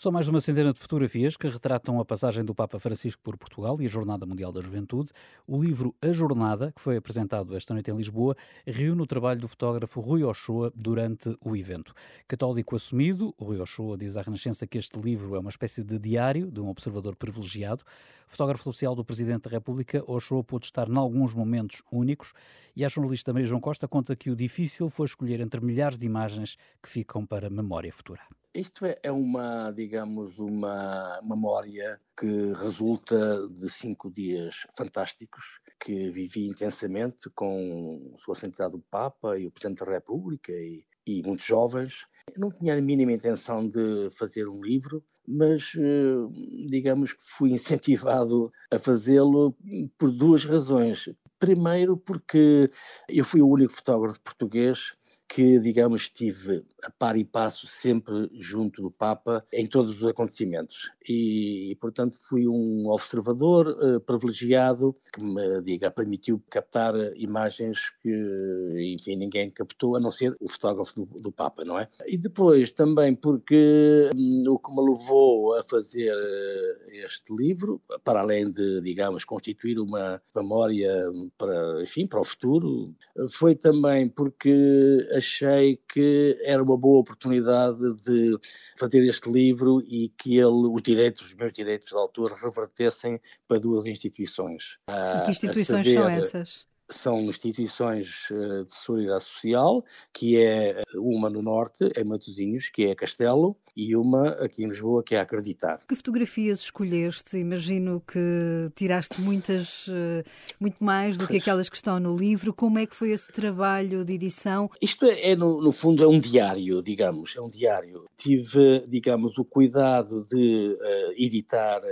São 0.00 0.12
mais 0.12 0.26
de 0.26 0.30
uma 0.30 0.40
centena 0.40 0.72
de 0.72 0.78
fotografias 0.78 1.36
que 1.36 1.48
retratam 1.48 1.98
a 1.98 2.04
passagem 2.04 2.44
do 2.44 2.54
Papa 2.54 2.78
Francisco 2.78 3.20
por 3.20 3.36
Portugal 3.36 3.82
e 3.82 3.84
a 3.84 3.88
Jornada 3.88 4.24
Mundial 4.24 4.52
da 4.52 4.60
Juventude. 4.60 5.10
O 5.44 5.60
livro 5.60 5.92
A 6.00 6.12
Jornada, 6.12 6.70
que 6.70 6.80
foi 6.80 6.96
apresentado 6.96 7.56
esta 7.56 7.74
noite 7.74 7.90
em 7.90 7.96
Lisboa, 7.96 8.36
reúne 8.64 9.02
o 9.02 9.06
trabalho 9.08 9.40
do 9.40 9.48
fotógrafo 9.48 10.00
Rui 10.00 10.22
Ochoa 10.22 10.72
durante 10.72 11.36
o 11.44 11.56
evento. 11.56 11.92
Católico 12.28 12.76
assumido, 12.76 13.34
Rui 13.40 13.58
Ochoa 13.58 13.98
diz 13.98 14.16
à 14.16 14.22
Renascença 14.22 14.68
que 14.68 14.78
este 14.78 15.00
livro 15.00 15.34
é 15.34 15.40
uma 15.40 15.50
espécie 15.50 15.82
de 15.82 15.98
diário 15.98 16.48
de 16.48 16.60
um 16.60 16.68
observador 16.68 17.16
privilegiado. 17.16 17.82
Fotógrafo 18.28 18.70
oficial 18.70 18.94
do 18.94 19.04
Presidente 19.04 19.46
da 19.46 19.50
República, 19.50 20.04
Ochoa 20.06 20.44
pôde 20.44 20.66
estar 20.66 20.88
em 20.88 20.96
alguns 20.96 21.34
momentos 21.34 21.82
únicos 21.90 22.34
e 22.76 22.84
a 22.84 22.88
jornalista 22.88 23.32
Maria 23.32 23.48
João 23.48 23.60
Costa 23.60 23.88
conta 23.88 24.14
que 24.14 24.30
o 24.30 24.36
difícil 24.36 24.88
foi 24.90 25.06
escolher 25.06 25.40
entre 25.40 25.60
milhares 25.60 25.98
de 25.98 26.06
imagens 26.06 26.56
que 26.80 26.88
ficam 26.88 27.26
para 27.26 27.50
memória 27.50 27.92
futura. 27.92 28.20
Isto 28.54 28.86
é, 28.86 28.98
é 29.02 29.12
uma, 29.12 29.70
digamos, 29.70 30.38
uma 30.38 31.20
memória 31.22 32.00
que 32.18 32.52
resulta 32.54 33.46
de 33.48 33.68
cinco 33.70 34.10
dias 34.10 34.66
fantásticos 34.76 35.60
que 35.78 36.10
vivi 36.10 36.48
intensamente 36.48 37.30
com 37.34 38.14
sua 38.16 38.34
santidade 38.34 38.74
o 38.74 38.84
Papa 38.90 39.38
e 39.38 39.46
o 39.46 39.50
Presidente 39.50 39.84
da 39.84 39.92
República 39.92 40.50
e, 40.52 40.84
e 41.06 41.22
muitos 41.22 41.46
jovens. 41.46 42.06
Não 42.36 42.48
tinha 42.50 42.76
a 42.76 42.80
mínima 42.80 43.12
intenção 43.12 43.66
de 43.66 44.08
fazer 44.10 44.48
um 44.48 44.62
livro, 44.62 45.04
mas 45.26 45.72
eh, 45.76 46.66
digamos 46.68 47.12
que 47.12 47.22
fui 47.22 47.52
incentivado 47.52 48.50
a 48.72 48.78
fazê-lo 48.78 49.56
por 49.96 50.10
duas 50.10 50.44
razões. 50.44 51.08
Primeiro, 51.38 51.96
porque 51.96 52.66
eu 53.08 53.24
fui 53.24 53.40
o 53.40 53.48
único 53.48 53.72
fotógrafo 53.72 54.20
português 54.20 54.92
que, 55.28 55.58
digamos, 55.58 56.02
estive 56.02 56.64
a 56.82 56.90
par 56.90 57.16
e 57.16 57.24
passo 57.24 57.66
sempre 57.66 58.30
junto 58.32 58.80
do 58.80 58.90
Papa 58.90 59.44
em 59.52 59.66
todos 59.66 60.00
os 60.00 60.04
acontecimentos. 60.06 60.90
E, 61.06 61.76
portanto, 61.80 62.16
fui 62.28 62.48
um 62.48 62.88
observador 62.88 63.68
uh, 63.68 64.00
privilegiado 64.00 64.96
que 65.12 65.22
me, 65.22 65.62
diga, 65.62 65.90
permitiu 65.90 66.42
captar 66.50 66.94
imagens 67.16 67.90
que, 68.02 68.94
enfim, 68.94 69.16
ninguém 69.16 69.50
captou, 69.50 69.96
a 69.96 70.00
não 70.00 70.10
ser 70.10 70.34
o 70.40 70.48
fotógrafo 70.48 70.94
do, 70.94 71.20
do 71.20 71.32
Papa, 71.32 71.64
não 71.64 71.78
é? 71.78 71.88
E 72.06 72.16
depois 72.16 72.70
também 72.70 73.14
porque 73.14 74.08
um, 74.14 74.44
o 74.48 74.58
que 74.58 74.74
me 74.74 74.90
levou 74.90 75.54
a 75.54 75.62
fazer 75.62 76.12
uh, 76.12 76.90
este 76.90 77.34
livro, 77.34 77.82
para 78.02 78.20
além 78.20 78.50
de, 78.50 78.80
digamos, 78.80 79.24
constituir 79.24 79.78
uma 79.78 80.20
memória 80.34 81.04
para, 81.36 81.82
enfim, 81.82 82.06
para 82.06 82.20
o 82.20 82.24
futuro, 82.24 82.94
foi 83.30 83.54
também 83.54 84.08
porque 84.08 85.06
achei 85.18 85.78
que 85.92 86.38
era 86.42 86.62
uma 86.62 86.76
boa 86.76 87.00
oportunidade 87.00 87.78
de 88.02 88.38
fazer 88.76 89.04
este 89.04 89.30
livro 89.30 89.80
e 89.82 90.08
que 90.08 90.36
ele, 90.36 90.68
os 90.68 90.82
direitos, 90.82 91.26
os 91.26 91.34
meus 91.34 91.52
direitos 91.52 91.88
de 91.88 91.94
autor, 91.94 92.32
revertessem 92.32 93.20
para 93.46 93.58
duas 93.58 93.86
instituições. 93.86 94.78
E 94.88 95.24
que 95.24 95.30
instituições 95.30 95.86
saber, 95.86 95.98
são 95.98 96.08
essas? 96.08 96.66
São 96.90 97.20
instituições 97.22 98.28
eh, 98.30 98.64
de 98.64 98.74
solidariedade 98.74 99.24
social, 99.24 99.84
que 100.12 100.40
é 100.42 100.82
uma 100.94 101.28
no 101.28 101.42
norte, 101.42 101.84
em 101.96 102.04
Matosinhos, 102.04 102.68
que 102.68 102.86
é 102.86 102.94
Castelo, 102.94 103.56
e 103.76 103.94
uma 103.94 104.30
aqui 104.42 104.64
em 104.64 104.68
Lisboa, 104.68 105.02
que 105.02 105.14
é 105.14 105.20
Acreditar. 105.20 105.80
Que 105.86 105.94
fotografias 105.94 106.60
escolheste? 106.60 107.36
Imagino 107.36 108.00
que 108.00 108.70
tiraste 108.74 109.20
muitas, 109.20 109.86
eh, 109.88 110.24
muito 110.58 110.82
mais 110.82 111.18
do 111.18 111.28
que 111.28 111.36
aquelas 111.36 111.68
que 111.68 111.76
estão 111.76 112.00
no 112.00 112.16
livro. 112.16 112.54
Como 112.54 112.78
é 112.78 112.86
que 112.86 112.96
foi 112.96 113.10
esse 113.10 113.30
trabalho 113.32 114.04
de 114.04 114.14
edição? 114.14 114.70
Isto 114.80 115.04
é, 115.04 115.32
é 115.32 115.36
no, 115.36 115.60
no, 115.60 115.72
fundo, 115.72 116.02
é 116.02 116.08
um 116.08 116.18
diário, 116.18 116.82
digamos, 116.82 117.34
é 117.36 117.40
um 117.40 117.48
diário. 117.48 118.06
Tive, 118.16 118.84
digamos, 118.88 119.36
o 119.38 119.44
cuidado 119.44 120.26
de 120.30 120.76
editar 121.16 121.82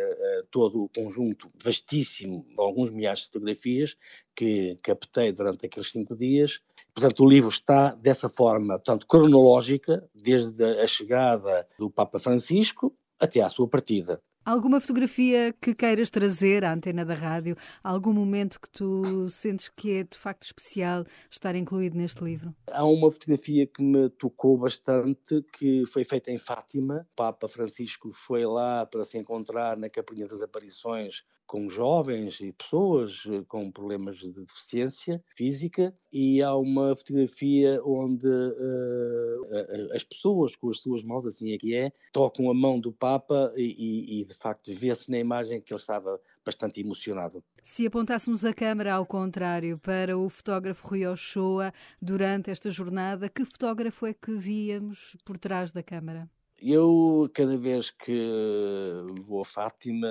todo 0.50 0.82
o 0.82 0.88
conjunto 0.88 1.50
vastíssimo, 1.62 2.46
alguns 2.56 2.90
milhares 2.90 3.20
de 3.20 3.26
fotografias, 3.26 3.96
que 4.36 4.76
captei 4.82 5.32
durante 5.32 5.66
aqueles 5.66 5.90
cinco 5.90 6.14
dias. 6.14 6.60
Portanto, 6.94 7.24
o 7.24 7.28
livro 7.28 7.48
está 7.48 7.94
dessa 7.94 8.28
forma, 8.28 8.74
portanto, 8.74 9.06
cronológica, 9.06 10.08
desde 10.14 10.80
a 10.80 10.86
chegada 10.86 11.66
do 11.78 11.90
Papa 11.90 12.18
Francisco 12.18 12.94
até 13.18 13.40
à 13.40 13.48
sua 13.48 13.66
partida. 13.66 14.20
Alguma 14.46 14.80
fotografia 14.80 15.52
que 15.60 15.74
queiras 15.74 16.08
trazer 16.08 16.64
à 16.64 16.72
antena 16.72 17.04
da 17.04 17.14
rádio? 17.14 17.56
Algum 17.82 18.12
momento 18.12 18.60
que 18.60 18.70
tu 18.70 19.28
sentes 19.28 19.68
que 19.68 19.94
é 19.94 20.04
de 20.04 20.16
facto 20.16 20.44
especial 20.44 21.04
estar 21.28 21.56
incluído 21.56 21.98
neste 21.98 22.22
livro? 22.22 22.54
Há 22.70 22.84
uma 22.84 23.10
fotografia 23.10 23.66
que 23.66 23.82
me 23.82 24.08
tocou 24.08 24.56
bastante, 24.56 25.42
que 25.52 25.84
foi 25.86 26.04
feita 26.04 26.30
em 26.30 26.38
Fátima. 26.38 27.04
O 27.10 27.16
Papa 27.16 27.48
Francisco 27.48 28.12
foi 28.12 28.46
lá 28.46 28.86
para 28.86 29.04
se 29.04 29.18
encontrar 29.18 29.76
na 29.76 29.90
Capinha 29.90 30.28
das 30.28 30.40
Aparições 30.40 31.24
com 31.46 31.70
jovens 31.70 32.40
e 32.40 32.52
pessoas 32.52 33.22
eh, 33.26 33.42
com 33.46 33.70
problemas 33.70 34.18
de 34.18 34.32
deficiência 34.32 35.22
física 35.36 35.94
e 36.12 36.42
há 36.42 36.54
uma 36.56 36.96
fotografia 36.96 37.80
onde 37.84 38.26
uh, 38.26 39.92
as 39.94 40.02
pessoas 40.02 40.56
com 40.56 40.70
as 40.70 40.80
suas 40.80 41.02
mãos, 41.02 41.24
assim 41.24 41.52
é 41.52 41.58
que 41.58 41.74
é, 41.74 41.92
tocam 42.12 42.50
a 42.50 42.54
mão 42.54 42.80
do 42.80 42.92
Papa 42.92 43.52
e, 43.56 44.20
e 44.20 44.24
de 44.24 44.35
facto 44.36 44.74
vê-se 44.74 45.10
na 45.10 45.18
imagem 45.18 45.60
que 45.60 45.72
ele 45.72 45.80
estava 45.80 46.20
bastante 46.44 46.80
emocionado. 46.80 47.42
Se 47.62 47.86
apontássemos 47.86 48.44
a 48.44 48.54
câmara 48.54 48.94
ao 48.94 49.04
contrário 49.04 49.78
para 49.78 50.16
o 50.16 50.28
fotógrafo 50.28 50.86
Rui 50.86 51.06
Ochoa 51.06 51.72
durante 52.00 52.50
esta 52.50 52.70
jornada, 52.70 53.28
que 53.28 53.44
fotógrafo 53.44 54.06
é 54.06 54.14
que 54.14 54.32
víamos 54.32 55.16
por 55.24 55.36
trás 55.36 55.72
da 55.72 55.82
câmara? 55.82 56.28
Eu, 56.58 57.28
cada 57.34 57.58
vez 57.58 57.90
que 57.90 59.04
vou 59.26 59.42
a 59.42 59.44
Fátima, 59.44 60.08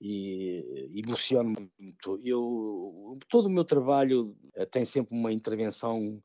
e 0.00 0.88
emociona-me 0.94 1.70
muito. 1.78 2.18
Eu, 2.24 3.18
todo 3.28 3.46
o 3.46 3.50
meu 3.50 3.64
trabalho 3.64 4.34
eh, 4.54 4.64
tem 4.64 4.84
sempre 4.84 5.14
uma 5.14 5.30
intervenção 5.30 6.22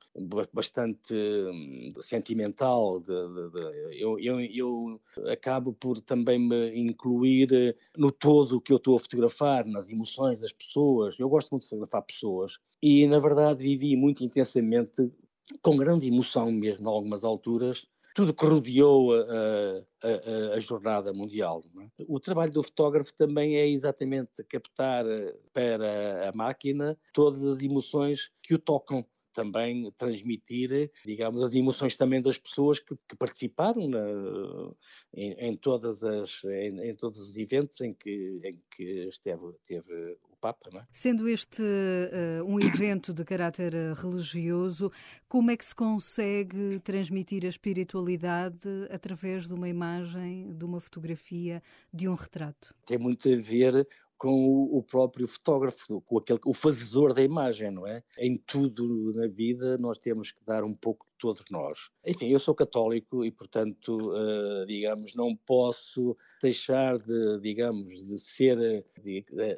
bastante 0.53 1.13
hum, 1.13 1.89
sentimental. 1.99 3.01
De, 3.01 3.07
de, 3.07 3.49
de, 3.51 4.01
eu, 4.01 4.17
eu, 4.19 4.39
eu, 4.39 5.01
acabo 5.29 5.73
por 5.73 5.99
também 5.99 6.39
me 6.39 6.79
incluir 6.79 7.51
eh, 7.51 7.75
no 7.97 8.11
todo 8.11 8.61
que 8.61 8.71
eu 8.71 8.77
estou 8.77 8.95
a 8.95 8.99
fotografar, 8.99 9.65
nas 9.65 9.89
emoções 9.89 10.39
das 10.39 10.53
pessoas. 10.53 11.19
Eu 11.19 11.27
gosto 11.27 11.51
muito 11.51 11.63
de 11.63 11.69
fotografar 11.69 12.03
pessoas 12.03 12.57
e, 12.81 13.05
na 13.07 13.19
verdade, 13.19 13.61
vivi 13.61 13.97
muito 13.97 14.23
intensamente, 14.23 15.11
com 15.61 15.75
grande 15.75 16.07
emoção 16.07 16.51
mesmo, 16.51 16.87
em 16.87 16.91
algumas 16.91 17.23
alturas, 17.23 17.85
tudo 18.15 18.33
que 18.33 18.45
rodeou 18.45 19.13
a, 19.13 19.25
a, 20.01 20.55
a 20.55 20.59
jornada 20.59 21.11
mundial. 21.11 21.61
É? 21.81 22.05
O 22.07 22.17
trabalho 22.17 22.51
do 22.51 22.63
fotógrafo 22.63 23.13
também 23.13 23.57
é 23.57 23.67
exatamente 23.67 24.41
captar 24.45 25.05
eh, 25.05 25.35
para 25.51 26.29
a 26.29 26.31
máquina 26.31 26.97
todas 27.13 27.43
as 27.43 27.61
emoções 27.61 28.31
que 28.41 28.55
o 28.55 28.59
tocam 28.59 29.05
também 29.35 29.91
transmitir, 29.97 30.89
digamos, 31.05 31.43
as 31.43 31.53
emoções 31.53 31.97
também 31.97 32.21
das 32.21 32.37
pessoas 32.37 32.79
que, 32.79 32.95
que 33.07 33.15
participaram 33.15 33.87
na, 33.87 33.99
em, 35.13 35.33
em, 35.33 35.57
todas 35.57 36.01
as, 36.03 36.41
em, 36.45 36.89
em, 36.89 36.95
todos 36.95 37.19
os 37.29 37.37
eventos 37.37 37.81
em 37.81 37.91
que, 37.91 38.39
em 38.43 38.61
que 38.75 39.07
esteve, 39.09 39.43
esteve 39.61 40.17
o 40.31 40.37
Papa. 40.37 40.69
É? 40.73 40.79
Sendo 40.93 41.27
este 41.27 41.61
uh, 41.61 42.45
um 42.45 42.59
evento 42.59 43.13
de 43.13 43.25
caráter 43.25 43.73
religioso, 43.93 44.91
como 45.27 45.51
é 45.51 45.57
que 45.57 45.65
se 45.65 45.75
consegue 45.75 46.79
transmitir 46.79 47.45
a 47.45 47.49
espiritualidade 47.49 48.69
através 48.89 49.47
de 49.47 49.53
uma 49.53 49.67
imagem, 49.67 50.55
de 50.55 50.63
uma 50.63 50.79
fotografia, 50.79 51.61
de 51.93 52.07
um 52.07 52.15
retrato? 52.15 52.73
Tem 52.85 52.97
muito 52.97 53.27
a 53.27 53.35
ver 53.35 53.85
com 54.25 54.75
o, 54.75 54.81
próprio 54.81 55.27
fotógrafo, 55.27 56.01
com 56.01 56.17
aquele, 56.17 56.39
o 56.43 56.51
fazedor 56.51 57.13
da 57.13 57.21
imagem, 57.21 57.69
não 57.69 57.85
é? 57.85 58.01
Em 58.17 58.35
tudo 58.35 59.11
na 59.13 59.27
vida 59.27 59.77
nós 59.77 59.99
temos 59.99 60.31
que 60.31 60.43
dar 60.43 60.63
um 60.63 60.73
pouco 60.73 61.05
de 61.05 61.19
todos 61.19 61.45
nós. 61.51 61.77
Enfim, 62.03 62.29
eu 62.29 62.39
sou 62.39 62.55
católico 62.55 63.23
e, 63.23 63.29
portanto, 63.29 63.95
uh, 63.95 64.65
digamos, 64.65 65.13
não 65.13 65.35
posso 65.35 66.17
deixar 66.41 66.97
de, 66.97 67.39
digamos, 67.39 68.01
de 68.01 68.17
ser, 68.17 68.57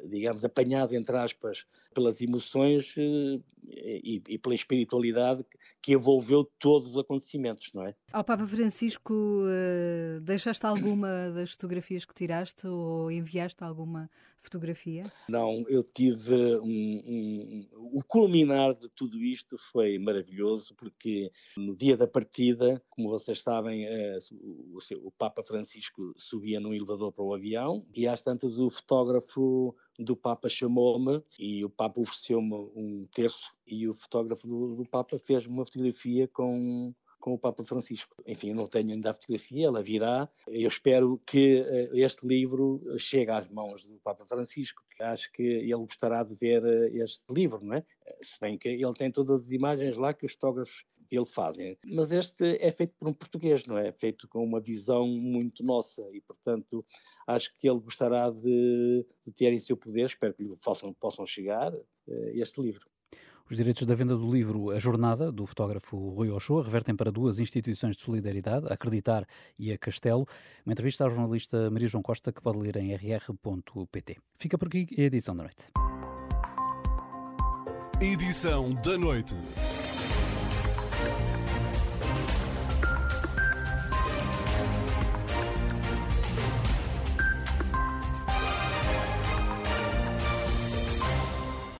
digamos, 0.06 0.44
apanhado, 0.44 0.94
entre 0.94 1.16
aspas, 1.16 1.64
pelas 1.94 2.20
emoções 2.20 2.94
uh, 2.98 3.42
e, 3.64 4.20
e, 4.28 4.38
pela 4.38 4.54
espiritualidade 4.54 5.46
que 5.80 5.94
envolveu 5.94 6.44
todos 6.58 6.90
os 6.90 6.98
acontecimentos, 6.98 7.70
não 7.72 7.86
é? 7.86 7.94
Ao 8.10 8.24
Papa 8.24 8.46
Francisco, 8.46 9.12
uh, 9.12 10.20
deixaste 10.22 10.64
alguma 10.64 11.30
das 11.30 11.52
fotografias 11.52 12.06
que 12.06 12.14
tiraste 12.14 12.66
ou 12.66 13.10
enviaste 13.12 13.62
alguma 13.62 14.08
fotografia? 14.40 15.02
Não, 15.28 15.62
eu 15.68 15.84
tive 15.84 16.56
um, 16.56 17.02
um, 17.06 17.68
o 17.74 18.02
culminar 18.02 18.74
de 18.74 18.88
tudo 18.88 19.22
isto 19.22 19.58
foi 19.58 19.98
maravilhoso 19.98 20.74
porque 20.74 21.30
no 21.54 21.76
dia 21.76 21.98
da 21.98 22.06
partida, 22.06 22.82
como 22.88 23.10
vocês 23.10 23.42
sabem, 23.42 23.86
uh, 23.86 24.18
o, 24.32 24.78
o, 25.06 25.12
Papa 25.12 25.42
Francisco 25.42 26.14
subia 26.16 26.58
num 26.58 26.72
elevador 26.72 27.12
para 27.12 27.24
o 27.24 27.34
avião 27.34 27.84
e 27.94 28.08
às 28.08 28.22
tantas 28.22 28.58
o 28.58 28.70
fotógrafo 28.70 29.76
do 29.98 30.16
Papa 30.16 30.48
chamou-me 30.48 31.22
e 31.38 31.62
o 31.62 31.68
Papa 31.68 32.00
ofereceu-me 32.00 32.54
um 32.74 33.02
terço 33.12 33.52
e 33.66 33.86
o 33.86 33.92
fotógrafo 33.92 34.46
do, 34.46 34.76
do 34.76 34.86
Papa 34.86 35.18
fez 35.18 35.46
uma 35.46 35.62
fotografia 35.62 36.26
com 36.26 36.94
com 37.28 37.34
o 37.34 37.38
Papa 37.38 37.62
Francisco. 37.62 38.16
Enfim, 38.26 38.50
eu 38.50 38.54
não 38.54 38.66
tenho 38.66 38.90
ainda 38.90 39.10
a 39.10 39.14
fotografia, 39.14 39.66
ela 39.66 39.82
virá. 39.82 40.28
Eu 40.46 40.68
espero 40.68 41.20
que 41.26 41.60
uh, 41.60 41.96
este 41.96 42.26
livro 42.26 42.80
chegue 42.98 43.30
às 43.30 43.48
mãos 43.48 43.84
do 43.84 43.98
Papa 43.98 44.24
Francisco, 44.24 44.82
porque 44.88 45.02
acho 45.02 45.30
que 45.32 45.42
ele 45.42 45.74
gostará 45.74 46.22
de 46.22 46.34
ver 46.34 46.64
uh, 46.64 46.96
este 46.96 47.30
livro, 47.30 47.60
não 47.62 47.74
é? 47.74 47.84
Se 48.22 48.40
bem 48.40 48.56
que 48.56 48.68
ele 48.68 48.94
tem 48.94 49.10
todas 49.10 49.44
as 49.44 49.50
imagens 49.50 49.96
lá 49.98 50.14
que 50.14 50.24
os 50.24 50.32
fotógrafos 50.32 50.84
dele 51.10 51.26
fazem. 51.26 51.76
Mas 51.86 52.10
este 52.10 52.56
é 52.60 52.70
feito 52.70 52.94
por 52.98 53.08
um 53.08 53.12
português, 53.12 53.66
não 53.66 53.76
é? 53.76 53.88
é 53.88 53.92
feito 53.92 54.26
com 54.28 54.42
uma 54.42 54.60
visão 54.60 55.06
muito 55.06 55.62
nossa 55.62 56.02
e, 56.12 56.20
portanto, 56.22 56.84
acho 57.26 57.50
que 57.58 57.68
ele 57.68 57.80
gostará 57.80 58.30
de, 58.30 59.06
de 59.24 59.32
ter 59.32 59.52
em 59.52 59.60
seu 59.60 59.76
poder, 59.76 60.06
espero 60.06 60.34
que 60.34 60.42
lhe 60.42 60.54
possam, 60.62 60.92
possam 60.94 61.24
chegar, 61.24 61.72
este 62.34 62.60
livro. 62.60 62.86
Os 63.50 63.56
direitos 63.56 63.86
da 63.86 63.94
venda 63.94 64.14
do 64.14 64.30
livro 64.30 64.70
A 64.70 64.78
Jornada, 64.78 65.32
do 65.32 65.46
fotógrafo 65.46 65.96
Rui 66.10 66.28
Ochoa, 66.30 66.62
revertem 66.62 66.94
para 66.94 67.10
duas 67.10 67.38
instituições 67.38 67.96
de 67.96 68.02
solidariedade, 68.02 68.66
a 68.68 68.74
Acreditar 68.74 69.24
e 69.58 69.72
a 69.72 69.78
Castelo. 69.78 70.26
Uma 70.66 70.72
entrevista 70.72 71.06
à 71.06 71.08
jornalista 71.08 71.70
Maria 71.70 71.88
João 71.88 72.02
Costa, 72.02 72.30
que 72.30 72.42
pode 72.42 72.58
ler 72.58 72.76
em 72.76 72.94
rr.pt. 72.94 74.18
Fica 74.34 74.58
por 74.58 74.68
aqui 74.68 74.86
a 74.98 75.00
edição 75.00 75.34
da 75.34 75.44
noite. 75.44 75.72
Edição 78.02 78.74
da 78.74 78.98
noite. 78.98 79.34